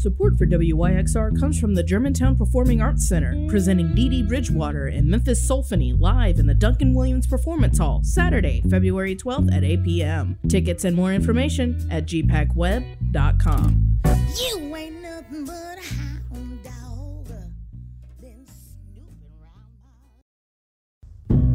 [0.00, 5.06] Support for WYXR comes from the Germantown Performing Arts Center, presenting Dee Dee Bridgewater and
[5.06, 10.38] Memphis Soulphony live in the Duncan Williams Performance Hall, Saturday, February 12th at 8 p.m.
[10.48, 14.00] Tickets and more information at gpacweb.com.
[14.40, 16.09] You ain't nothing but a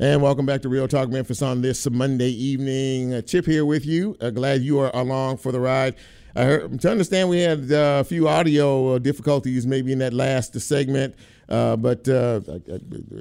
[0.00, 3.12] And welcome back to Real Talk Memphis on this Monday evening.
[3.12, 4.16] Uh, Chip here with you.
[4.18, 5.94] Uh, glad you are along for the ride.
[6.34, 10.14] I heard, to understand we had uh, a few audio uh, difficulties maybe in that
[10.14, 11.16] last segment,
[11.50, 12.40] uh, but uh,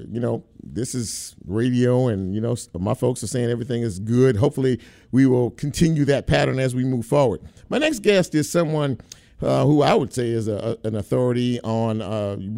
[0.10, 4.38] you know this is radio, and you know my folks are saying everything is good.
[4.38, 4.80] Hopefully,
[5.12, 7.42] we will continue that pattern as we move forward.
[7.68, 9.02] My next guest is someone.
[9.42, 12.00] Uh, who I would say is a, an authority on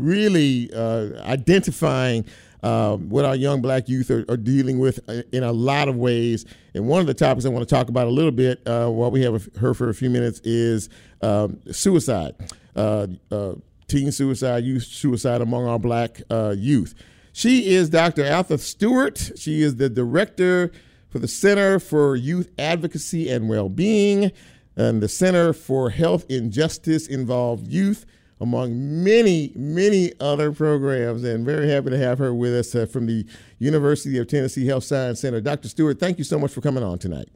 [0.03, 2.25] really identifying
[2.63, 5.95] um, what our young black youth are, are, dealing with uh, in a lot of
[5.95, 6.45] ways.
[6.73, 9.09] And one of the topics I want to talk about a little bit uh, while
[9.09, 10.89] we have her for a few minutes is
[11.21, 12.35] um, suicide,
[12.75, 13.53] uh, uh,
[13.87, 16.93] teen suicide, youth suicide among our black uh, youth.
[17.33, 18.25] She is Dr.
[18.25, 19.31] Altha Stewart.
[19.37, 20.71] She is the director
[21.09, 24.31] for the Center for Youth Advocacy and Well-Being
[24.75, 28.05] and the Center for Health in Justice Involved Youth
[28.41, 31.23] among many, many other programs.
[31.23, 33.25] And very happy to have her with us uh, from the
[33.59, 35.39] University of Tennessee Health Science Center.
[35.39, 35.69] Dr.
[35.69, 37.29] Stewart, thank you so much for coming on tonight.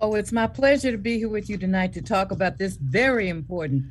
[0.00, 3.28] Oh, it's my pleasure to be here with you tonight to talk about this very
[3.28, 3.86] important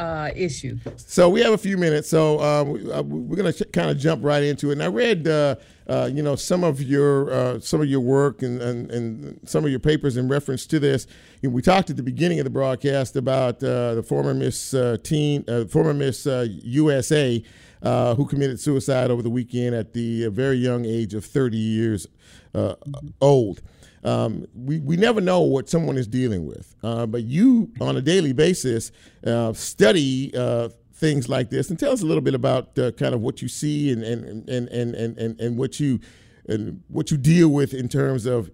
[0.00, 0.78] uh, issue.
[0.96, 4.24] So we have a few minutes, so uh, uh we're going to kind of jump
[4.24, 4.72] right into it.
[4.72, 8.40] And I read, uh, uh, you know, some of your uh, some of your work
[8.40, 11.06] and, and, and some of your papers in reference to this.
[11.42, 16.24] We talked at the beginning of the broadcast about the former Miss Teen, former Miss
[16.24, 17.44] USA,
[17.82, 22.06] who committed suicide over the weekend at the very young age of 30 years
[22.54, 23.08] mm-hmm.
[23.20, 23.60] old
[24.04, 26.74] um, we, we never know what someone is dealing with.
[26.82, 28.92] Uh, but you, on a daily basis,
[29.26, 33.14] uh, study uh, things like this and tell us a little bit about uh, kind
[33.14, 35.98] of what you see and, and, and, and, and, and, what you
[36.46, 38.50] and what you deal with in terms of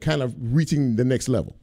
[0.00, 1.56] kind of reaching the next level.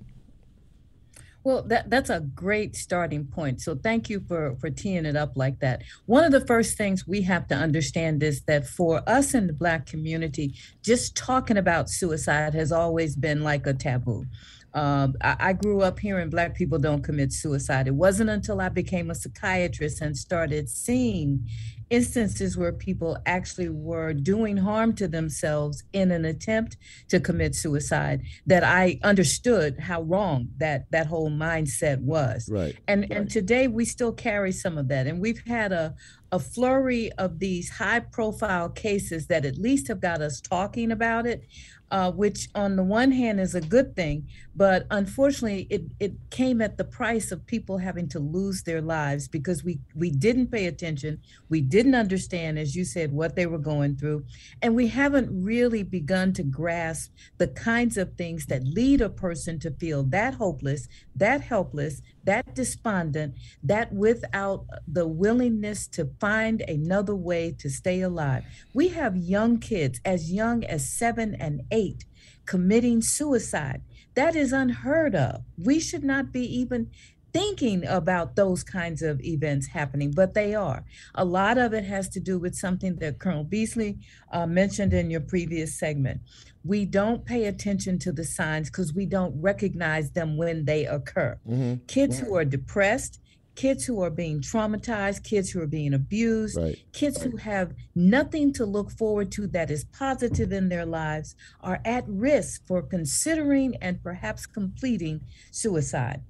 [1.43, 3.61] Well, that, that's a great starting point.
[3.61, 5.81] So thank you for, for teeing it up like that.
[6.05, 9.53] One of the first things we have to understand is that for us in the
[9.53, 14.25] Black community, just talking about suicide has always been like a taboo.
[14.73, 17.87] Um, I, I, grew up hearing Black people don't commit suicide.
[17.87, 21.47] It wasn't until I became a psychiatrist and started seeing
[21.89, 26.77] instances where people actually were doing harm to themselves in an attempt
[27.09, 32.49] to commit suicide that I understood how wrong that that whole mindset was.
[32.51, 32.75] Right.
[32.87, 33.11] And right.
[33.11, 35.07] and today we still carry some of that.
[35.07, 35.95] And we've had a
[36.33, 41.25] a flurry of these high profile cases that at least have got us talking about
[41.25, 41.45] it
[41.91, 44.27] uh, which on the one hand is a good thing,
[44.57, 49.27] but unfortunately it, it came at the price of people having to lose their lives
[49.27, 51.21] because we, we didn't pay attention.
[51.47, 54.25] We didn't understand, as you said, what they were going through.
[54.63, 59.59] And we haven't really begun to grasp the kinds of things that lead a person
[59.59, 67.15] to feel that hopeless, that helpless, that despondent, that without the willingness to find another
[67.15, 68.43] way to stay alive.
[68.73, 72.05] We have young kids as young as seven and eight
[72.47, 73.81] committing suicide.
[74.17, 75.43] That is unheard of.
[75.59, 76.89] We should not be even
[77.33, 80.83] thinking about those kinds of events happening, but they are.
[81.13, 83.99] A lot of it has to do with something that Colonel Beasley
[84.31, 86.21] uh, mentioned in your previous segment.
[86.63, 91.37] We don't pay attention to the signs because we don't recognize them when they occur.
[91.47, 91.85] Mm-hmm.
[91.85, 93.21] Kids who are depressed,
[93.57, 96.77] kids who are being traumatized, kids who are being abused, right.
[96.93, 101.81] kids who have nothing to look forward to that is positive in their lives are
[101.83, 105.19] at risk for considering and perhaps completing
[105.51, 106.21] suicide.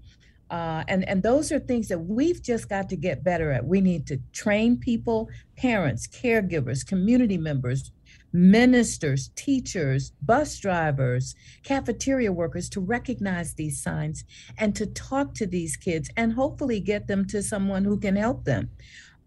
[0.49, 3.65] Uh, and and those are things that we've just got to get better at.
[3.65, 7.91] We need to train people, parents, caregivers, community members,
[8.33, 14.23] ministers, teachers, bus drivers, cafeteria workers to recognize these signs
[14.57, 18.45] and to talk to these kids and hopefully get them to someone who can help
[18.45, 18.69] them.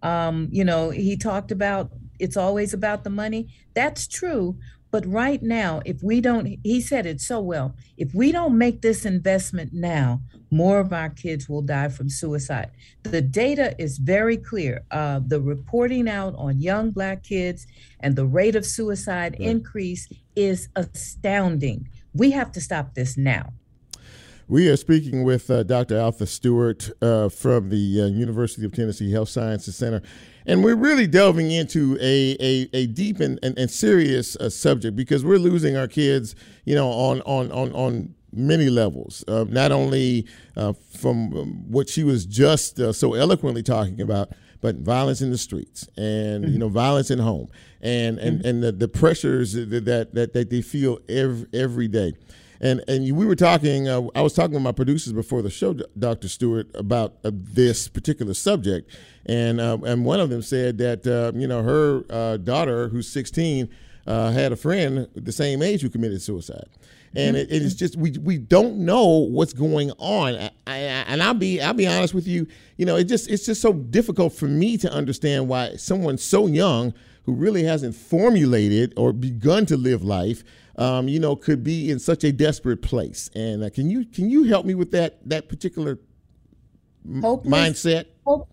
[0.02, 3.48] Um, you know, he talked about it's always about the money.
[3.74, 4.58] That's true,
[4.90, 8.82] but right now, if we don't, he said it so well, if we don't make
[8.82, 10.20] this investment now,
[10.50, 12.70] more of our kids will die from suicide.
[13.04, 14.82] The data is very clear.
[14.90, 17.66] Uh, the reporting out on young Black kids
[18.00, 19.48] and the rate of suicide right.
[19.48, 21.88] increase is astounding.
[22.12, 23.52] We have to stop this now.
[24.48, 26.00] We are speaking with uh, Dr.
[26.00, 30.02] Altha Stewart uh, from the uh, University of Tennessee Health Sciences Center.
[30.46, 34.96] And we're really delving into a, a, a deep and, and, and serious uh, subject
[34.96, 36.34] because we're losing our kids,
[36.64, 39.24] you know, on, on, on, on many levels.
[39.28, 40.26] Uh, not only
[40.56, 44.30] uh, from um, what she was just uh, so eloquently talking about,
[44.60, 46.52] but violence in the streets and mm-hmm.
[46.52, 47.48] you know violence in home
[47.80, 48.48] and and mm-hmm.
[48.48, 52.12] and the, the pressures that, that that they feel every every day.
[52.60, 53.88] And and we were talking.
[53.88, 56.28] Uh, I was talking to my producers before the show, Dr.
[56.28, 58.94] Stewart, about uh, this particular subject,
[59.24, 63.08] and uh, and one of them said that uh, you know her uh, daughter, who's
[63.08, 63.68] 16,
[64.06, 66.68] uh, had a friend the same age who committed suicide.
[67.16, 71.34] And it, it's just we we don't know what's going on, I, I, and I'll
[71.34, 72.46] be I'll be honest with you.
[72.76, 76.46] You know, it just it's just so difficult for me to understand why someone so
[76.46, 76.94] young
[77.24, 80.44] who really hasn't formulated or begun to live life,
[80.76, 83.30] um, you know, could be in such a desperate place.
[83.34, 85.98] And uh, can you can you help me with that that particular
[87.20, 87.52] Hopeless.
[87.52, 88.06] mindset?
[88.24, 88.48] Hope,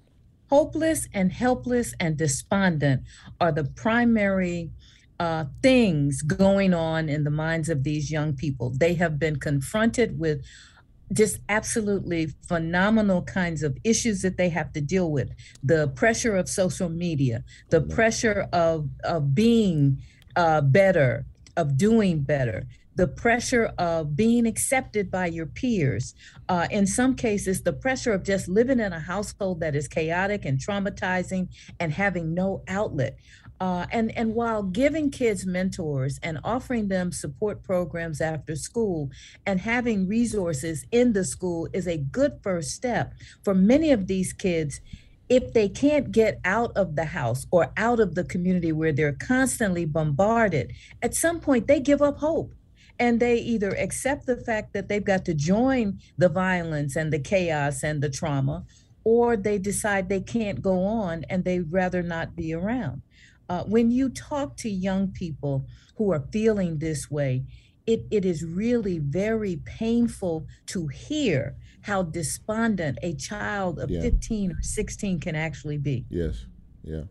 [0.50, 3.04] hopeless and helpless and despondent
[3.40, 4.72] are the primary
[5.20, 8.70] uh, things going on in the minds of these young people.
[8.70, 10.44] They have been confronted with
[11.14, 15.30] just absolutely phenomenal kinds of issues that they have to deal with
[15.64, 20.02] the pressure of social media the pressure of of being
[20.36, 21.26] uh, better
[21.58, 22.66] of doing better
[22.98, 26.16] the pressure of being accepted by your peers
[26.50, 30.46] uh, in some cases the pressure of just living in a household that is chaotic
[30.46, 31.48] and traumatizing
[31.80, 33.16] and having no outlet.
[33.60, 39.10] Uh, and and while giving kids mentors and offering them support programs after school
[39.46, 44.32] and having resources in the school is a good first step for many of these
[44.32, 44.80] kids
[45.30, 49.14] if they can't get out of the house or out of the community where they're
[49.14, 50.72] constantly bombarded
[51.02, 52.54] at some point they give up hope.
[53.00, 57.20] And they either accept the fact that they've got to join the violence and the
[57.20, 58.66] chaos and the trauma
[59.04, 63.02] or they decide they can't go on and they'd rather not be around.
[63.48, 65.66] Uh, when you talk to young people
[65.96, 67.42] who are feeling this way,
[67.88, 74.02] it, it is really very painful to hear how despondent a child of Yeah.
[74.02, 76.06] 15 or 16 can actually be.
[76.10, 76.46] Yes,
[76.84, 77.04] yeah.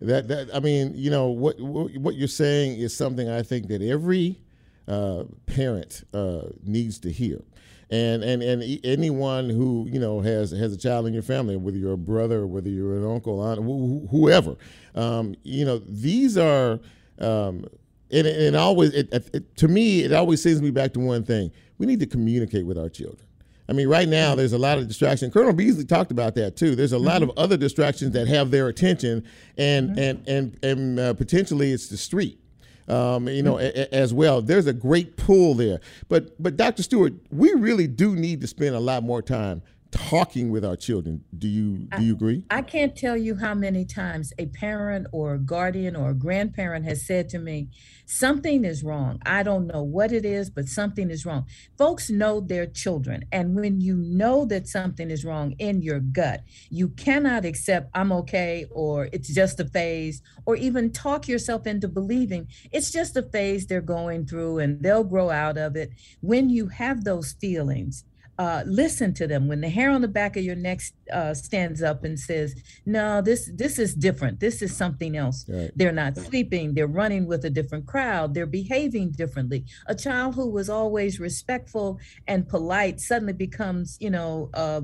[0.00, 3.66] That that I mean, you know what what, what you're saying is something I think
[3.68, 4.38] that every
[4.86, 7.42] uh, parent uh, needs to hear.
[7.90, 11.78] And, and and anyone who you know has has a child in your family, whether
[11.78, 14.56] you're a brother, whether you're an uncle, aunt, wh- whoever,
[14.94, 16.80] um, you know these are,
[17.18, 17.64] um,
[18.10, 21.50] and, and always it, it, to me it always sends me back to one thing:
[21.78, 23.26] we need to communicate with our children.
[23.70, 25.30] I mean, right now there's a lot of distraction.
[25.30, 26.74] Colonel Beasley talked about that too.
[26.74, 29.24] There's a lot of other distractions that have their attention,
[29.58, 32.40] and and and and uh, potentially it's the street.
[32.88, 34.40] Um, you know, a, a- as well.
[34.40, 36.82] There's a great pull there, but but Dr.
[36.82, 39.60] Stewart, we really do need to spend a lot more time
[39.90, 41.24] talking with our children.
[41.36, 42.44] Do you do you agree?
[42.50, 46.84] I can't tell you how many times a parent or a guardian or a grandparent
[46.84, 47.68] has said to me,
[48.06, 49.20] Something is wrong.
[49.26, 51.44] I don't know what it is, but something is wrong.
[51.76, 53.24] Folks know their children.
[53.30, 58.10] And when you know that something is wrong in your gut, you cannot accept, I'm
[58.12, 63.22] okay, or it's just a phase, or even talk yourself into believing it's just a
[63.22, 65.90] phase they're going through and they'll grow out of it.
[66.20, 68.04] When you have those feelings,
[68.38, 69.48] uh, listen to them.
[69.48, 70.80] When the hair on the back of your neck
[71.12, 72.54] uh, stands up and says
[72.86, 74.38] no this this is different.
[74.38, 75.44] This is something else.
[75.48, 75.70] Right.
[75.74, 76.74] they're not sleeping.
[76.74, 78.34] They're running with a different crowd.
[78.34, 79.64] They're behaving differently.
[79.86, 84.82] A child who was always respectful and polite suddenly becomes you know uh,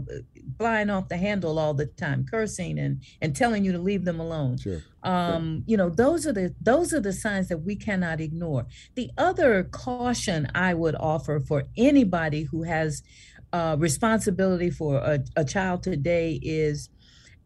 [0.59, 4.19] flying off the handle all the time cursing and and telling you to leave them
[4.19, 4.59] alone.
[4.59, 4.83] Sure.
[5.05, 8.67] Um, you know those are the those are the signs that we cannot ignore.
[8.95, 13.03] The other caution i would offer for anybody who has
[13.53, 16.89] uh, responsibility for a, a child today is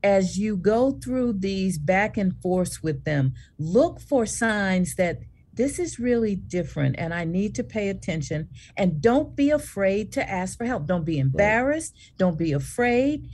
[0.03, 5.19] as you go through these back and forths with them look for signs that
[5.53, 10.31] this is really different and i need to pay attention and don't be afraid to
[10.31, 10.87] ask for help.
[10.87, 11.95] Don't be embarrassed.
[12.17, 13.29] Don't be afraid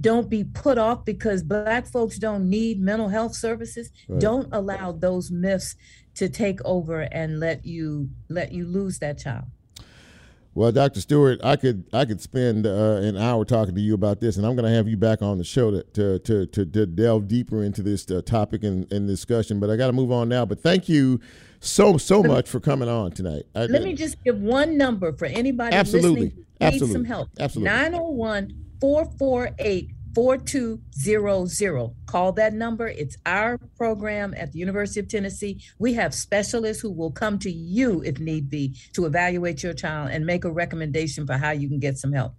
[0.00, 4.20] don't be put off because black folks don't need mental health services Right.
[4.20, 5.74] don't allow those myths
[6.14, 9.44] to take over and let you let you lose that child
[10.54, 11.00] Well, Dr.
[11.02, 14.46] Stewart, I could I could spend uh, an hour talking to you about this, and
[14.46, 17.28] I'm going to have you back on the show to to to, to, to delve
[17.28, 19.60] deeper into this uh, topic and, and discussion.
[19.60, 20.46] But I got to move on now.
[20.46, 21.20] But thank you
[21.60, 23.42] so so much for coming on tonight.
[23.54, 26.10] I, Let me just give one number for anybody Absolutely.
[26.10, 26.92] listening who needs Absolutely.
[26.94, 27.28] some help.
[27.38, 27.70] Absolutely.
[27.74, 31.90] 901 448 4200.
[32.06, 32.88] Call that number.
[32.88, 35.60] It's our program at the University of Tennessee.
[35.78, 40.12] We have specialists who will come to you if need be to evaluate your child
[40.12, 42.32] and make a recommendation for how you can get some help.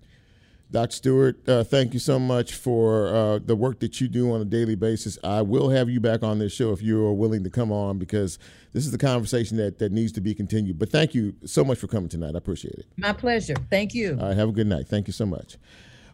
[0.71, 0.95] Dr.
[0.95, 4.45] Stewart, uh, thank you so much for uh, the work that you do on a
[4.45, 5.19] daily basis.
[5.23, 7.99] I will have you back on this show if you are willing to come on
[7.99, 8.39] because
[8.73, 10.79] this is a conversation that, that needs to be continued.
[10.79, 12.33] But thank you so much for coming tonight.
[12.33, 12.87] I appreciate it.
[12.97, 13.55] My pleasure.
[13.69, 14.17] Thank you.
[14.19, 14.87] All right, have a good night.
[14.87, 15.57] Thank you so much.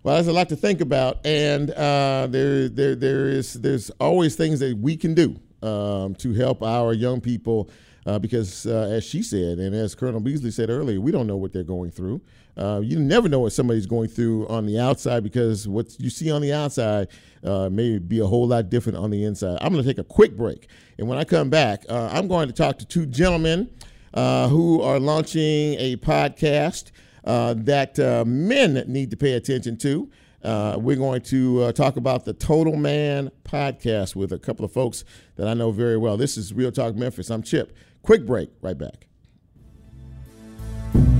[0.03, 4.35] Well, there's a lot to think about, and uh, there, there, there is, there's always
[4.35, 7.69] things that we can do um, to help our young people,
[8.05, 11.37] uh, because uh, as she said, and as Colonel Beasley said earlier, we don't know
[11.37, 12.19] what they're going through.
[12.57, 16.29] Uh, you never know what somebody's going through on the outside because what you see
[16.29, 17.07] on the outside
[17.45, 19.57] uh, may be a whole lot different on the inside.
[19.61, 20.67] I'm going to take a quick break.
[20.99, 23.71] And when I come back, uh, I'm going to talk to two gentlemen
[24.13, 26.91] uh, who are launching a podcast
[27.23, 30.09] uh, that uh, men need to pay attention to.
[30.43, 34.73] Uh, we're going to uh, talk about the Total Man podcast with a couple of
[34.73, 35.05] folks
[35.37, 36.17] that I know very well.
[36.17, 37.29] This is Real Talk Memphis.
[37.29, 37.75] I'm Chip.
[38.01, 39.07] Quick break, right back.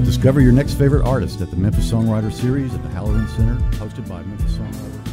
[0.04, 4.08] Discover your next favorite artist at the Memphis Songwriter Series at the Halloran Center, hosted
[4.10, 5.13] by Memphis Songwriter.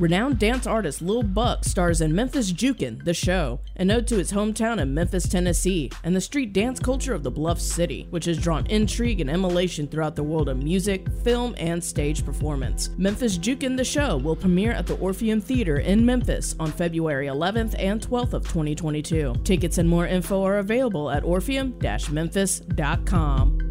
[0.00, 4.32] Renowned dance artist Lil Buck stars in Memphis Jookin, the show, an ode to his
[4.32, 8.38] hometown in Memphis, Tennessee, and the street dance culture of the Bluff City, which has
[8.38, 12.88] drawn intrigue and emulation throughout the world of music, film, and stage performance.
[12.96, 17.74] Memphis Jookin, the show, will premiere at the Orpheum Theater in Memphis on February 11th
[17.78, 19.34] and 12th of 2022.
[19.44, 23.70] Tickets and more info are available at orpheum-memphis.com.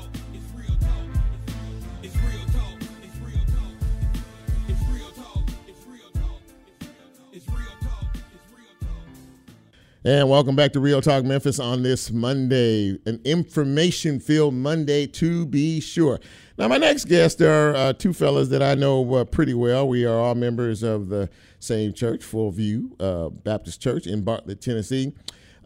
[10.03, 15.45] And welcome back to Real Talk Memphis on this Monday, an information filled Monday to
[15.45, 16.19] be sure.
[16.57, 19.87] Now, my next guests are uh, two fellas that I know uh, pretty well.
[19.87, 21.29] We are all members of the
[21.59, 25.13] same church, Full View uh, Baptist Church in Bartlett, Tennessee.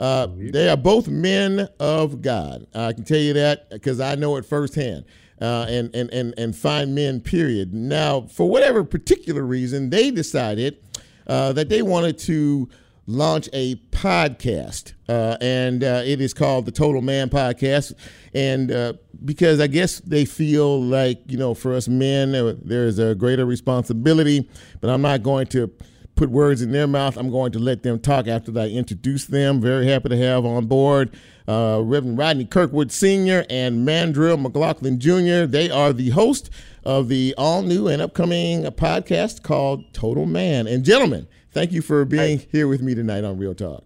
[0.01, 2.67] Uh, they are both men of God.
[2.75, 5.05] I can tell you that because I know it firsthand.
[5.39, 7.73] Uh, and, and, and, and fine men, period.
[7.73, 10.77] Now, for whatever particular reason, they decided
[11.25, 12.69] uh, that they wanted to
[13.07, 17.93] launch a podcast, uh, and uh, it is called the Total Man Podcast.
[18.33, 18.93] And uh,
[19.23, 22.31] because I guess they feel like you know, for us men,
[22.63, 24.49] there is a greater responsibility.
[24.81, 25.71] But I'm not going to
[26.15, 27.17] put words in their mouth.
[27.17, 29.61] I'm going to let them talk after I introduce them.
[29.61, 31.15] Very happy to have on board.
[31.47, 33.45] Uh, Reverend Rodney Kirkwood Sr.
[33.49, 35.45] and Mandrill McLaughlin Jr.
[35.45, 36.49] They are the host
[36.83, 40.65] of the all new and upcoming podcast called Total Man.
[40.67, 43.85] And gentlemen, thank you for being here with me tonight on Real Talk.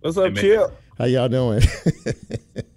[0.00, 0.70] What's up, Chip?
[0.96, 1.60] How y'all doing?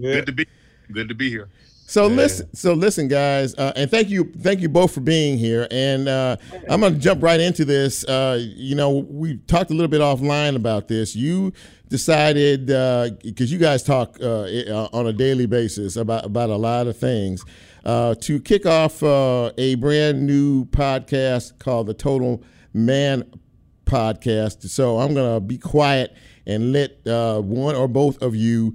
[0.00, 0.46] Good to be
[0.92, 1.50] good to be here.
[1.86, 5.66] So listen, so listen, guys, uh, and thank you, thank you both for being here.
[5.70, 6.36] And uh,
[6.68, 8.04] I'm going to jump right into this.
[8.04, 11.16] Uh, you know, we talked a little bit offline about this.
[11.16, 11.52] You
[11.88, 12.66] decided
[13.22, 17.44] because you guys talk uh, on a daily basis about about a lot of things
[17.84, 22.42] uh, to kick off uh, a brand new podcast called the Total
[22.72, 23.24] Man
[23.88, 24.68] Podcast.
[24.68, 26.14] So I'm going to be quiet
[26.46, 28.74] and let one or both of you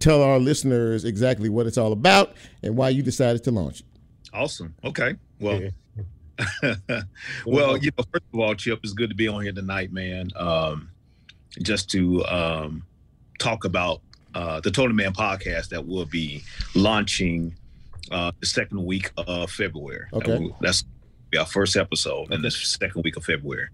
[0.00, 3.86] tell our listeners exactly what it's all about and why you decided to launch it.
[4.32, 4.74] Awesome.
[4.84, 5.14] Okay.
[5.40, 5.60] Well,
[7.46, 10.30] well, you know, first of all, Chip, it's good to be on here tonight, man.
[10.36, 10.90] Um,
[11.62, 12.82] just to um,
[13.38, 14.00] talk about
[14.34, 16.42] uh, the Total Man podcast that will be
[16.74, 17.54] launching
[18.10, 20.06] uh, the second week of February.
[20.12, 20.32] Okay.
[20.32, 20.84] That will- that's
[21.38, 23.68] our first episode in the second week of February.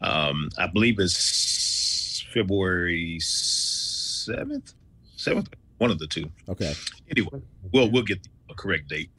[0.00, 4.74] Um, I believe it's February seventh,
[5.16, 5.48] seventh,
[5.78, 6.30] one of the two.
[6.48, 6.74] Okay.
[7.10, 7.42] Anyway,
[7.72, 9.10] well, we'll get the correct date.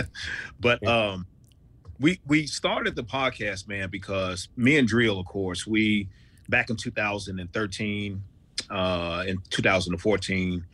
[0.60, 1.26] but um,
[1.98, 6.08] we we started the podcast, man, because me and Drill, of course, we
[6.48, 8.22] back in 2013,
[8.70, 10.64] uh, in 2014,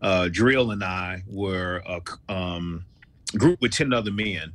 [0.00, 2.84] uh, Drill and I were a um,
[3.36, 4.52] group with 10 other men,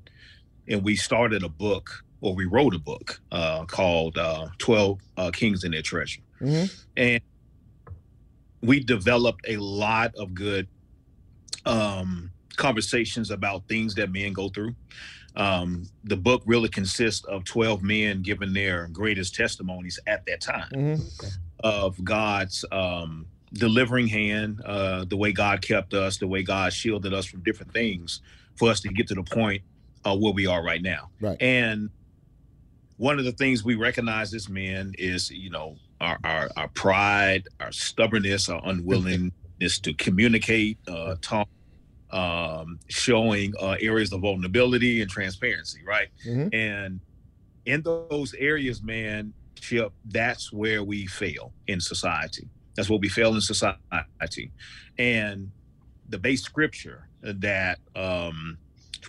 [0.67, 5.31] and we started a book, or we wrote a book uh, called uh, 12 uh,
[5.31, 6.21] Kings and Their Treasure.
[6.41, 6.71] Mhm.
[6.97, 7.21] And
[8.61, 10.67] we developed a lot of good
[11.65, 14.75] um, conversations about things that men go through.
[15.35, 20.69] Um, the book really consists of 12 men giving their greatest testimonies at that time
[20.71, 21.37] Mhm.
[21.63, 27.13] of God's um, delivering hand, uh, the way God kept us, the way God shielded
[27.13, 28.21] us from different things
[28.55, 29.63] for us to get to the point
[30.05, 31.09] uh, where we are right now.
[31.21, 31.41] Right.
[31.41, 31.89] And
[32.97, 37.47] one of the things we recognize as men is, you know, our our, our pride,
[37.59, 41.47] our stubbornness, our unwillingness to communicate, uh, talk,
[42.11, 46.09] um, showing uh, areas of vulnerability and transparency, right?
[46.25, 46.53] Mhm.
[46.53, 46.99] And
[47.65, 52.47] in those areas, man, Chip, that's where we fail in society.
[52.75, 54.51] That's where we fail in society.
[54.97, 55.51] And
[56.09, 58.57] the base scripture that um,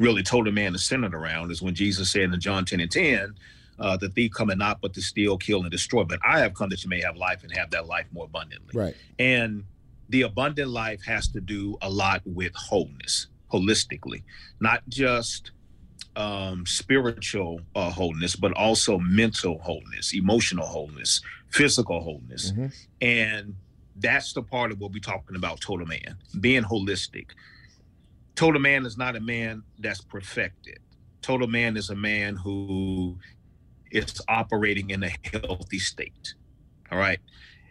[0.01, 2.90] really told a man is centered around is when Jesus said in John 10 and
[2.90, 3.34] 10,
[3.78, 6.05] uh, the thief cometh not but to steal, kill, and destroy.
[6.05, 8.70] But I have come that you may have life and have that life more abundantly.
[8.72, 8.97] Right.
[9.18, 9.64] And
[10.09, 14.22] the abundant life has to do a lot with wholeness, holistically,
[14.61, 15.51] not just
[16.16, 21.20] um, spiritual uh, wholeness, but also mental wholeness, emotional wholeness,
[21.51, 22.53] physical wholeness.
[22.53, 22.86] Mhm.
[23.01, 23.55] And
[23.97, 27.30] that's the part of what we're talking about total man, being holistic.
[28.35, 30.78] Total man is not a man that's perfected.
[31.22, 33.16] Total man is a man who
[33.91, 36.35] is operating in a healthy state.
[36.91, 37.20] All right.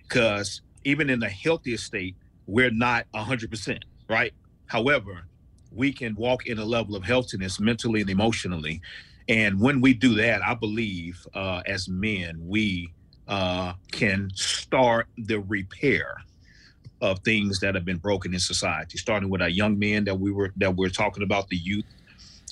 [0.03, 2.15] Because even in the healthiest state,
[2.47, 4.33] we're not 100%, right?
[4.67, 5.25] However,
[5.71, 8.81] we can walk in a level of healthiness mentally and emotionally.
[9.27, 12.93] And when we do that, I believe uh, as men, we
[13.27, 16.17] uh, can start the repair
[17.03, 20.31] of things that have been broken in society, starting with our young men that we
[20.31, 21.85] were that we're talking about, the youth.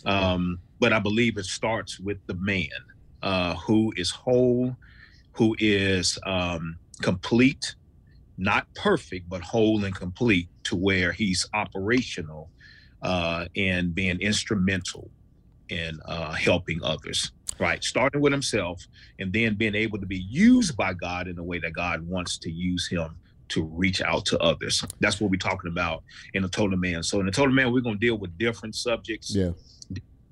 [0.05, 2.67] Um, but I believe it starts with the man
[3.23, 4.75] uh, who is whole,
[5.31, 7.75] who is um, complete,
[8.37, 12.49] not perfect, but whole and complete to where he's operational
[13.01, 15.09] uh, and being instrumental
[15.69, 17.31] in uh, helping others.
[17.59, 18.81] Right, starting with himself
[19.19, 22.39] and then being able to be used by God in the way that God wants
[22.39, 23.15] to use him
[23.51, 24.83] to reach out to others.
[24.99, 27.03] That's what we're talking about in the total man.
[27.03, 29.51] So in the total man, we're going to deal with different subjects, Yeah.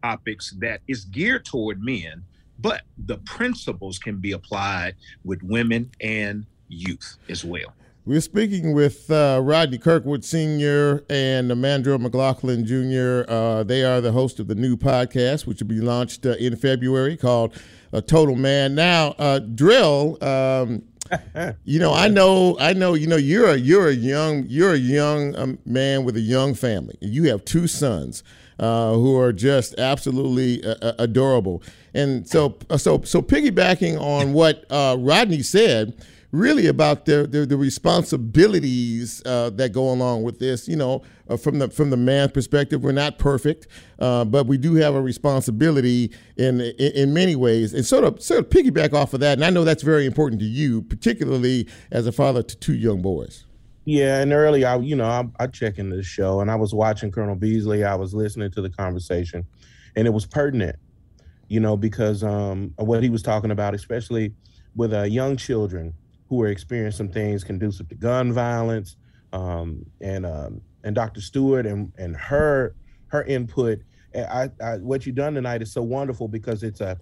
[0.03, 2.23] topics that is geared toward men,
[2.59, 7.73] but the principles can be applied with women and youth as well.
[8.05, 11.03] We're speaking with uh, Rodney Kirkwood Sr.
[11.09, 13.29] and Amandro McLaughlin Jr.
[13.31, 16.55] Uh, they are the host of the new podcast, which will be launched uh, in
[16.55, 17.53] February called
[18.07, 18.73] Total Man.
[18.73, 20.81] Now, uh, Drill, um,
[21.63, 24.77] you know, I know, I know, you know, you're a you're a young you're a
[24.77, 26.97] young um, man with a young family.
[27.01, 28.23] You have two sons
[28.59, 34.65] uh, who are just absolutely uh, uh, adorable, and so so so piggybacking on what
[34.69, 35.93] uh, Rodney said
[36.31, 40.67] really about the the, the responsibilities uh, that go along with this.
[40.67, 43.67] You know, uh, from the from the man perspective, we're not perfect,
[43.99, 47.73] uh, but we do have a responsibility in, in in many ways.
[47.73, 50.39] And sort of sort of piggyback off of that, and I know that's very important
[50.41, 53.45] to you, particularly as a father to two young boys.
[53.85, 56.73] Yeah, and early, I you know I, I check into the show, and I was
[56.73, 57.83] watching Colonel Beasley.
[57.83, 59.45] I was listening to the conversation,
[59.95, 60.75] and it was pertinent,
[61.47, 64.33] you know, because um, what he was talking about, especially
[64.75, 65.93] with uh, young children
[66.29, 68.95] who are experiencing some things conducive to gun violence,
[69.33, 71.21] um, and um, and Dr.
[71.21, 72.75] Stewart and and her
[73.07, 73.79] her input.
[74.15, 76.97] I, I what you've done tonight is so wonderful because it's a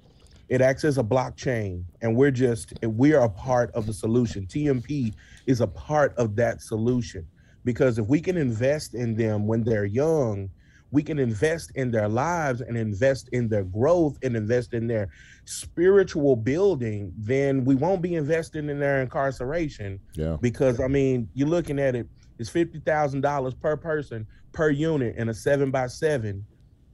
[0.50, 4.46] it acts as a blockchain, and we're just we are a part of the solution.
[4.48, 5.14] TMP
[5.46, 7.26] is a part of that solution
[7.66, 10.50] because if we can invest in them when they're young,
[10.92, 15.10] we can invest in their lives and invest in their growth and invest in their
[15.46, 20.00] spiritual building, then we won't be investing in their incarceration.
[20.14, 20.38] Yeah.
[20.42, 22.08] Because I mean, you're looking at it,
[22.40, 26.46] it's fifty thousand dollars per person per unit in a seven by seven.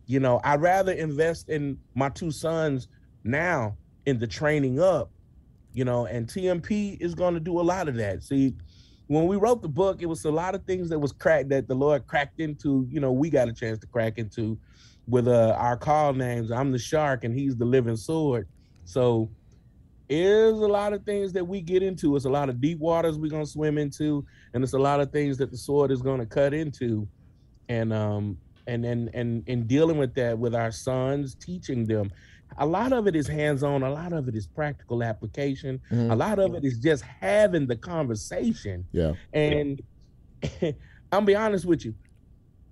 [0.05, 2.87] You know, I'd rather invest in my two sons
[3.23, 5.11] now in the training up,
[5.73, 8.23] you know, and TMP is going to do a lot of that.
[8.23, 8.53] See,
[9.07, 11.67] when we wrote the book, it was a lot of things that was cracked that
[11.67, 14.57] the Lord cracked into, you know, we got a chance to crack into
[15.07, 16.51] with uh, our call names.
[16.51, 18.47] I'm the shark and he's the living sword.
[18.85, 19.29] So
[20.09, 22.15] there's a lot of things that we get into.
[22.15, 25.11] It's a lot of deep waters we're gonna swim into, and it's a lot of
[25.11, 27.07] things that the sword is gonna cut into.
[27.69, 28.37] And um
[28.67, 32.11] and and and in dealing with that with our sons, teaching them.
[32.57, 36.11] A lot of it is hands-on, a lot of it is practical application, Mhm.
[36.11, 38.85] a lot of it is just having the conversation.
[38.91, 39.13] Yeah.
[39.33, 39.81] And
[41.11, 41.93] I'll be honest with you,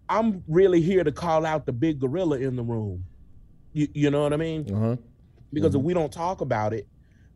[0.10, 3.04] I'm really here to call out the big gorilla in the room.
[3.74, 4.74] You, you know what I mean?
[4.74, 4.98] Uh-huh.
[5.54, 6.88] Because if we don't talk about it,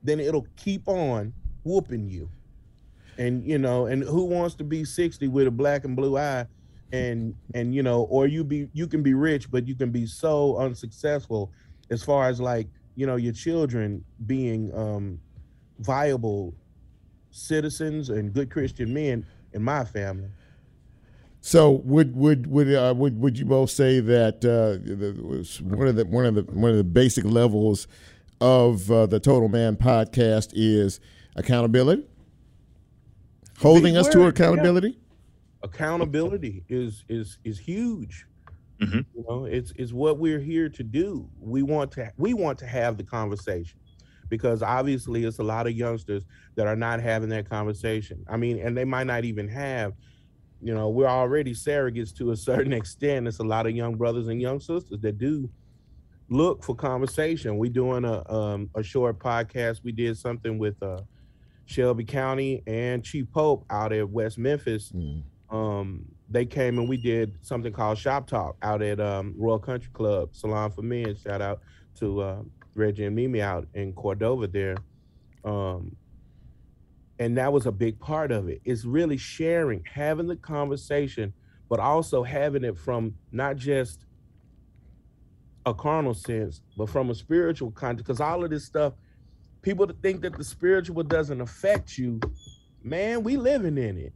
[0.04, 1.34] then it'll keep on
[1.64, 2.30] whooping you.
[3.18, 6.46] And you know, and who wants to be 60 with a black and blue eye
[6.92, 10.06] and and you know, or you be you can be rich, but you can be
[10.06, 11.50] so unsuccessful
[11.90, 15.20] as far as like, you know, your children being um
[15.80, 16.54] viable
[17.32, 20.30] citizens and good Christian men in my family.
[21.42, 25.96] So would would would uh, would would you both say that uh, the, one of
[25.96, 27.88] the one of the one of the basic levels
[28.42, 31.00] of uh, the Total Man podcast is
[31.36, 32.04] accountability,
[33.60, 34.90] holding us to accountability.
[34.90, 34.96] Yeah.
[35.64, 38.26] Accountability is is is huge.
[38.82, 39.06] Mhm.
[39.16, 41.30] You know, it's it's what we're here to do.
[41.40, 43.80] We want to we want to have the conversation
[44.30, 48.24] because obviously it's a lot of youngsters that are not having that conversation.
[48.28, 49.94] I mean, and they might not even have
[50.62, 53.28] you know, we're already surrogates to a certain extent.
[53.28, 55.50] It's a lot of young brothers and young sisters that do
[56.30, 57.58] look for conversation.
[57.58, 59.84] We doing a um, a short podcast.
[59.84, 61.02] We did something with uh,
[61.66, 64.92] Shelby County and Chief Pope out at West Memphis.
[64.92, 65.24] Mm.
[65.50, 69.90] Um, they came and we did something called Shop Talk out at um, Royal Country
[69.94, 71.16] Club, Salon for Men.
[71.16, 71.62] Shout out
[72.00, 72.42] to uh,
[72.74, 74.78] Reggie and Mimi out in Cordova there.
[75.44, 75.96] Um,
[77.20, 78.62] and that was a big part of it.
[78.66, 81.34] it is really sharing having the conversation
[81.70, 84.06] but also having it from not just
[85.66, 88.94] a carnal sense but from a spiritual context because all of this stuff
[89.62, 92.20] people think that the spiritual doesn't affect you
[92.84, 94.14] man we living in it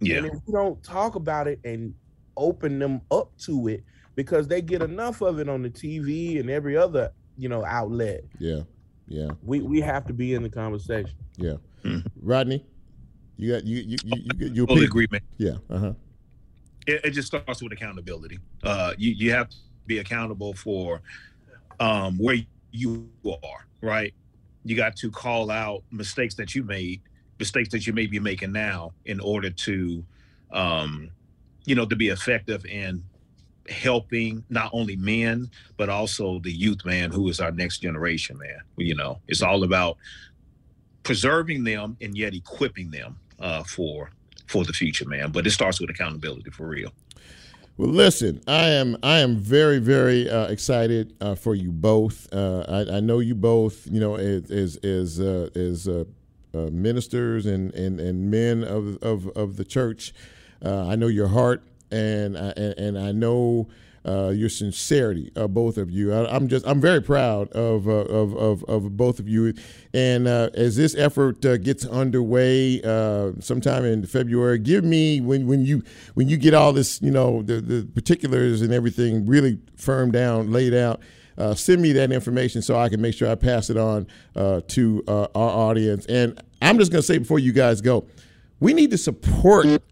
[0.00, 0.18] Yeah.
[0.18, 1.94] and if we don't talk about it and
[2.36, 3.84] open them up to it
[4.14, 8.24] because they get enough of it on the tv and every other you know outlet
[8.38, 8.60] Yeah,
[9.08, 11.54] yeah, we we have to be in the conversation yeah.
[11.84, 12.06] Mhm.
[12.20, 12.64] Rodney,
[13.36, 15.22] you got you you you you, you Fully agree, man.
[15.38, 15.92] Yeah, uh huh.
[16.86, 18.38] it, it just starts with accountability.
[18.62, 21.00] Uh, you you have to be accountable for
[21.78, 22.36] um, where
[22.72, 24.12] you are, right?
[24.64, 27.00] You got to call out mistakes that you made,
[27.40, 30.04] mistakes that you may be making now, in order to,
[30.52, 31.10] um,
[31.64, 33.02] you know, to be effective in
[33.68, 38.60] helping not only men but also the youth, man, who is our next generation, man.
[38.76, 39.96] You know, it's all about
[41.02, 44.10] preserving them and yet equipping them uh, for
[44.46, 45.30] for the future, man.
[45.32, 46.92] But it starts with accountability for real.
[47.76, 52.28] Well, listen, I am I am very very uh, excited uh, for you both.
[52.32, 55.88] Uh, I, I know you both, you know, as as as, uh, as
[56.54, 60.12] uh, ministers and, and, and men of, of, of the church.
[60.64, 63.68] Uh, I know your heart, and I, and, I know
[64.06, 66.12] uh, your sincerity, both of you.
[66.12, 69.54] I, I'm just I'm very proud of uh, of, of, of both of you.
[69.92, 72.80] And uh, as this effort uh, gets underway,
[73.40, 75.82] sometime in February, give me when, when you
[76.14, 80.52] when you get all this, you know, the, the particulars and everything really firm down,
[80.52, 81.00] laid out.
[81.40, 84.60] Uh, send me that information so I can make sure I pass it on uh,
[84.68, 86.04] to uh, our audience.
[86.06, 88.06] And I'm just going to say before you guys go,
[88.60, 89.82] we need to support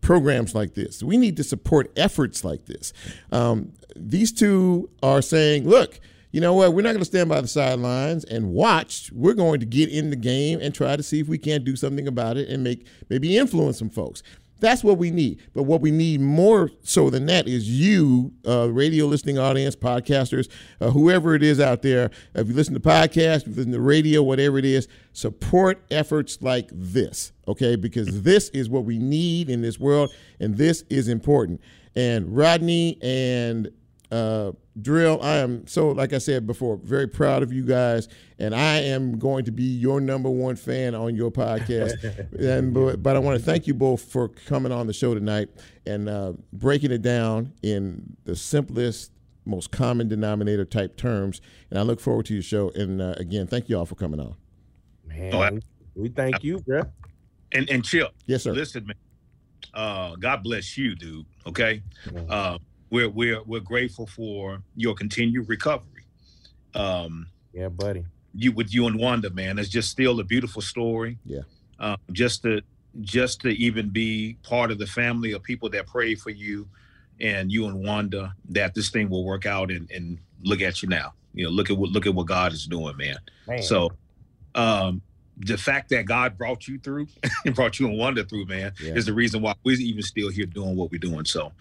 [0.00, 1.02] programs like this.
[1.02, 2.92] We need to support efforts like this.
[3.32, 5.98] Um, these two are saying, look,
[6.30, 6.72] you know what?
[6.72, 9.10] We're not going to stand by the sidelines and watch.
[9.12, 11.76] We're going to get in the game and try to see if we can't do
[11.76, 14.22] something about it and make maybe influence some folks.
[14.62, 15.42] That's what we need.
[15.54, 20.48] But what we need more so than that is you, uh, radio listening audience, podcasters,
[20.80, 22.12] uh, whoever it is out there.
[22.34, 26.38] If you listen to podcasts, if you listen to radio, whatever it is, support efforts
[26.40, 27.74] like this, okay?
[27.74, 31.60] Because this is what we need in this world, and this is important.
[31.96, 33.68] And Rodney and
[34.12, 38.08] uh, Drill, I am so, like I said before, very proud of you guys,
[38.38, 41.92] and I am going to be your number one fan on your podcast.
[42.40, 45.50] and but, but I want to thank you both for coming on the show tonight
[45.86, 49.12] and uh, breaking it down in the simplest,
[49.44, 51.42] most common denominator type terms.
[51.68, 52.70] And I look forward to your show.
[52.70, 54.36] And uh, again, thank you all for coming on.
[55.06, 55.60] Man, Oh, I- we,
[55.96, 56.82] we thank you, bro.
[57.54, 58.52] And and Chip, Yes, sir.
[58.52, 58.96] listen, man.
[59.74, 61.26] Uh, God bless you, dude.
[61.46, 61.82] Okay.
[62.10, 62.20] Yeah.
[62.22, 62.58] Uh,
[62.92, 66.04] we're we're we're grateful for your continued recovery.
[66.74, 68.04] Um, Yeah, buddy.
[68.34, 71.18] you with you and Wanda, man, it's just still a beautiful story.
[71.24, 71.40] Yeah.
[71.80, 72.60] Um, just to
[73.00, 76.68] just to even be part of the family of people that pray for you
[77.20, 80.88] and you and Wanda that this thing will work out and, and look at you
[80.90, 81.14] now.
[81.34, 83.16] You know, look at what look at what God is doing, man.
[83.48, 83.62] Man.
[83.62, 83.90] So
[84.54, 85.00] um
[85.38, 87.06] the fact that God brought you through
[87.46, 88.94] and brought you and Wanda through, man, Yeah.
[88.94, 91.24] is the reason why we're even still here doing what we're doing.
[91.24, 91.52] So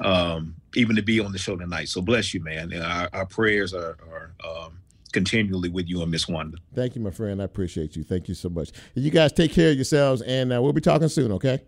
[0.00, 1.88] um even to be on the show tonight.
[1.88, 2.72] So bless you, man.
[2.72, 4.78] And our, our prayers are, are um
[5.12, 6.58] continually with you and Miss Wanda.
[6.74, 7.40] Thank you, my friend.
[7.40, 8.04] I appreciate you.
[8.04, 8.70] Thank you so much.
[8.94, 11.62] You guys take care of yourselves, and uh, we'll be talking soon, okay?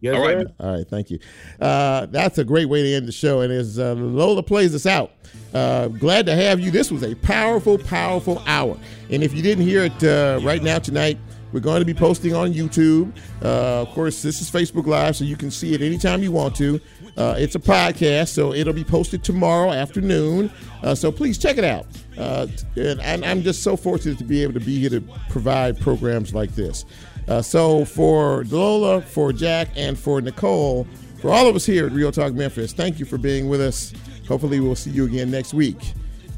[0.00, 0.46] yes, All right.
[0.46, 0.52] Sir.
[0.60, 0.88] All right.
[0.88, 1.18] thank you.
[1.60, 3.40] Uh, that's a great way to end the show.
[3.40, 5.12] And as uh, Lola plays us out,
[5.54, 6.70] uh, glad to have you.
[6.70, 8.78] This was a powerful, powerful hour.
[9.10, 11.18] And if you didn't hear it uh, right now tonight,
[11.52, 13.16] we're going to be posting on YouTube.
[13.42, 16.54] Uh, of course, this is Facebook Live, so you can see it anytime you want
[16.56, 16.80] to.
[17.16, 20.50] Uh, it's a podcast, so it'll be posted tomorrow afternoon.
[20.82, 21.86] Uh, so please check it out.
[22.18, 22.46] Uh,
[22.76, 25.00] and, and I'm just so fortunate to be able to be here to
[25.30, 26.84] provide programs like this.
[27.28, 30.86] Uh, so for Lola, for Jack, and for Nicole,
[31.20, 33.92] for all of us here at Real Talk Memphis, thank you for being with us.
[34.28, 35.94] Hopefully, we'll see you again next week.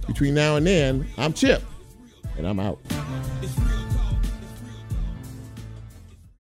[0.07, 1.63] Between now and then, I'm Chip,
[2.37, 2.79] and I'm out.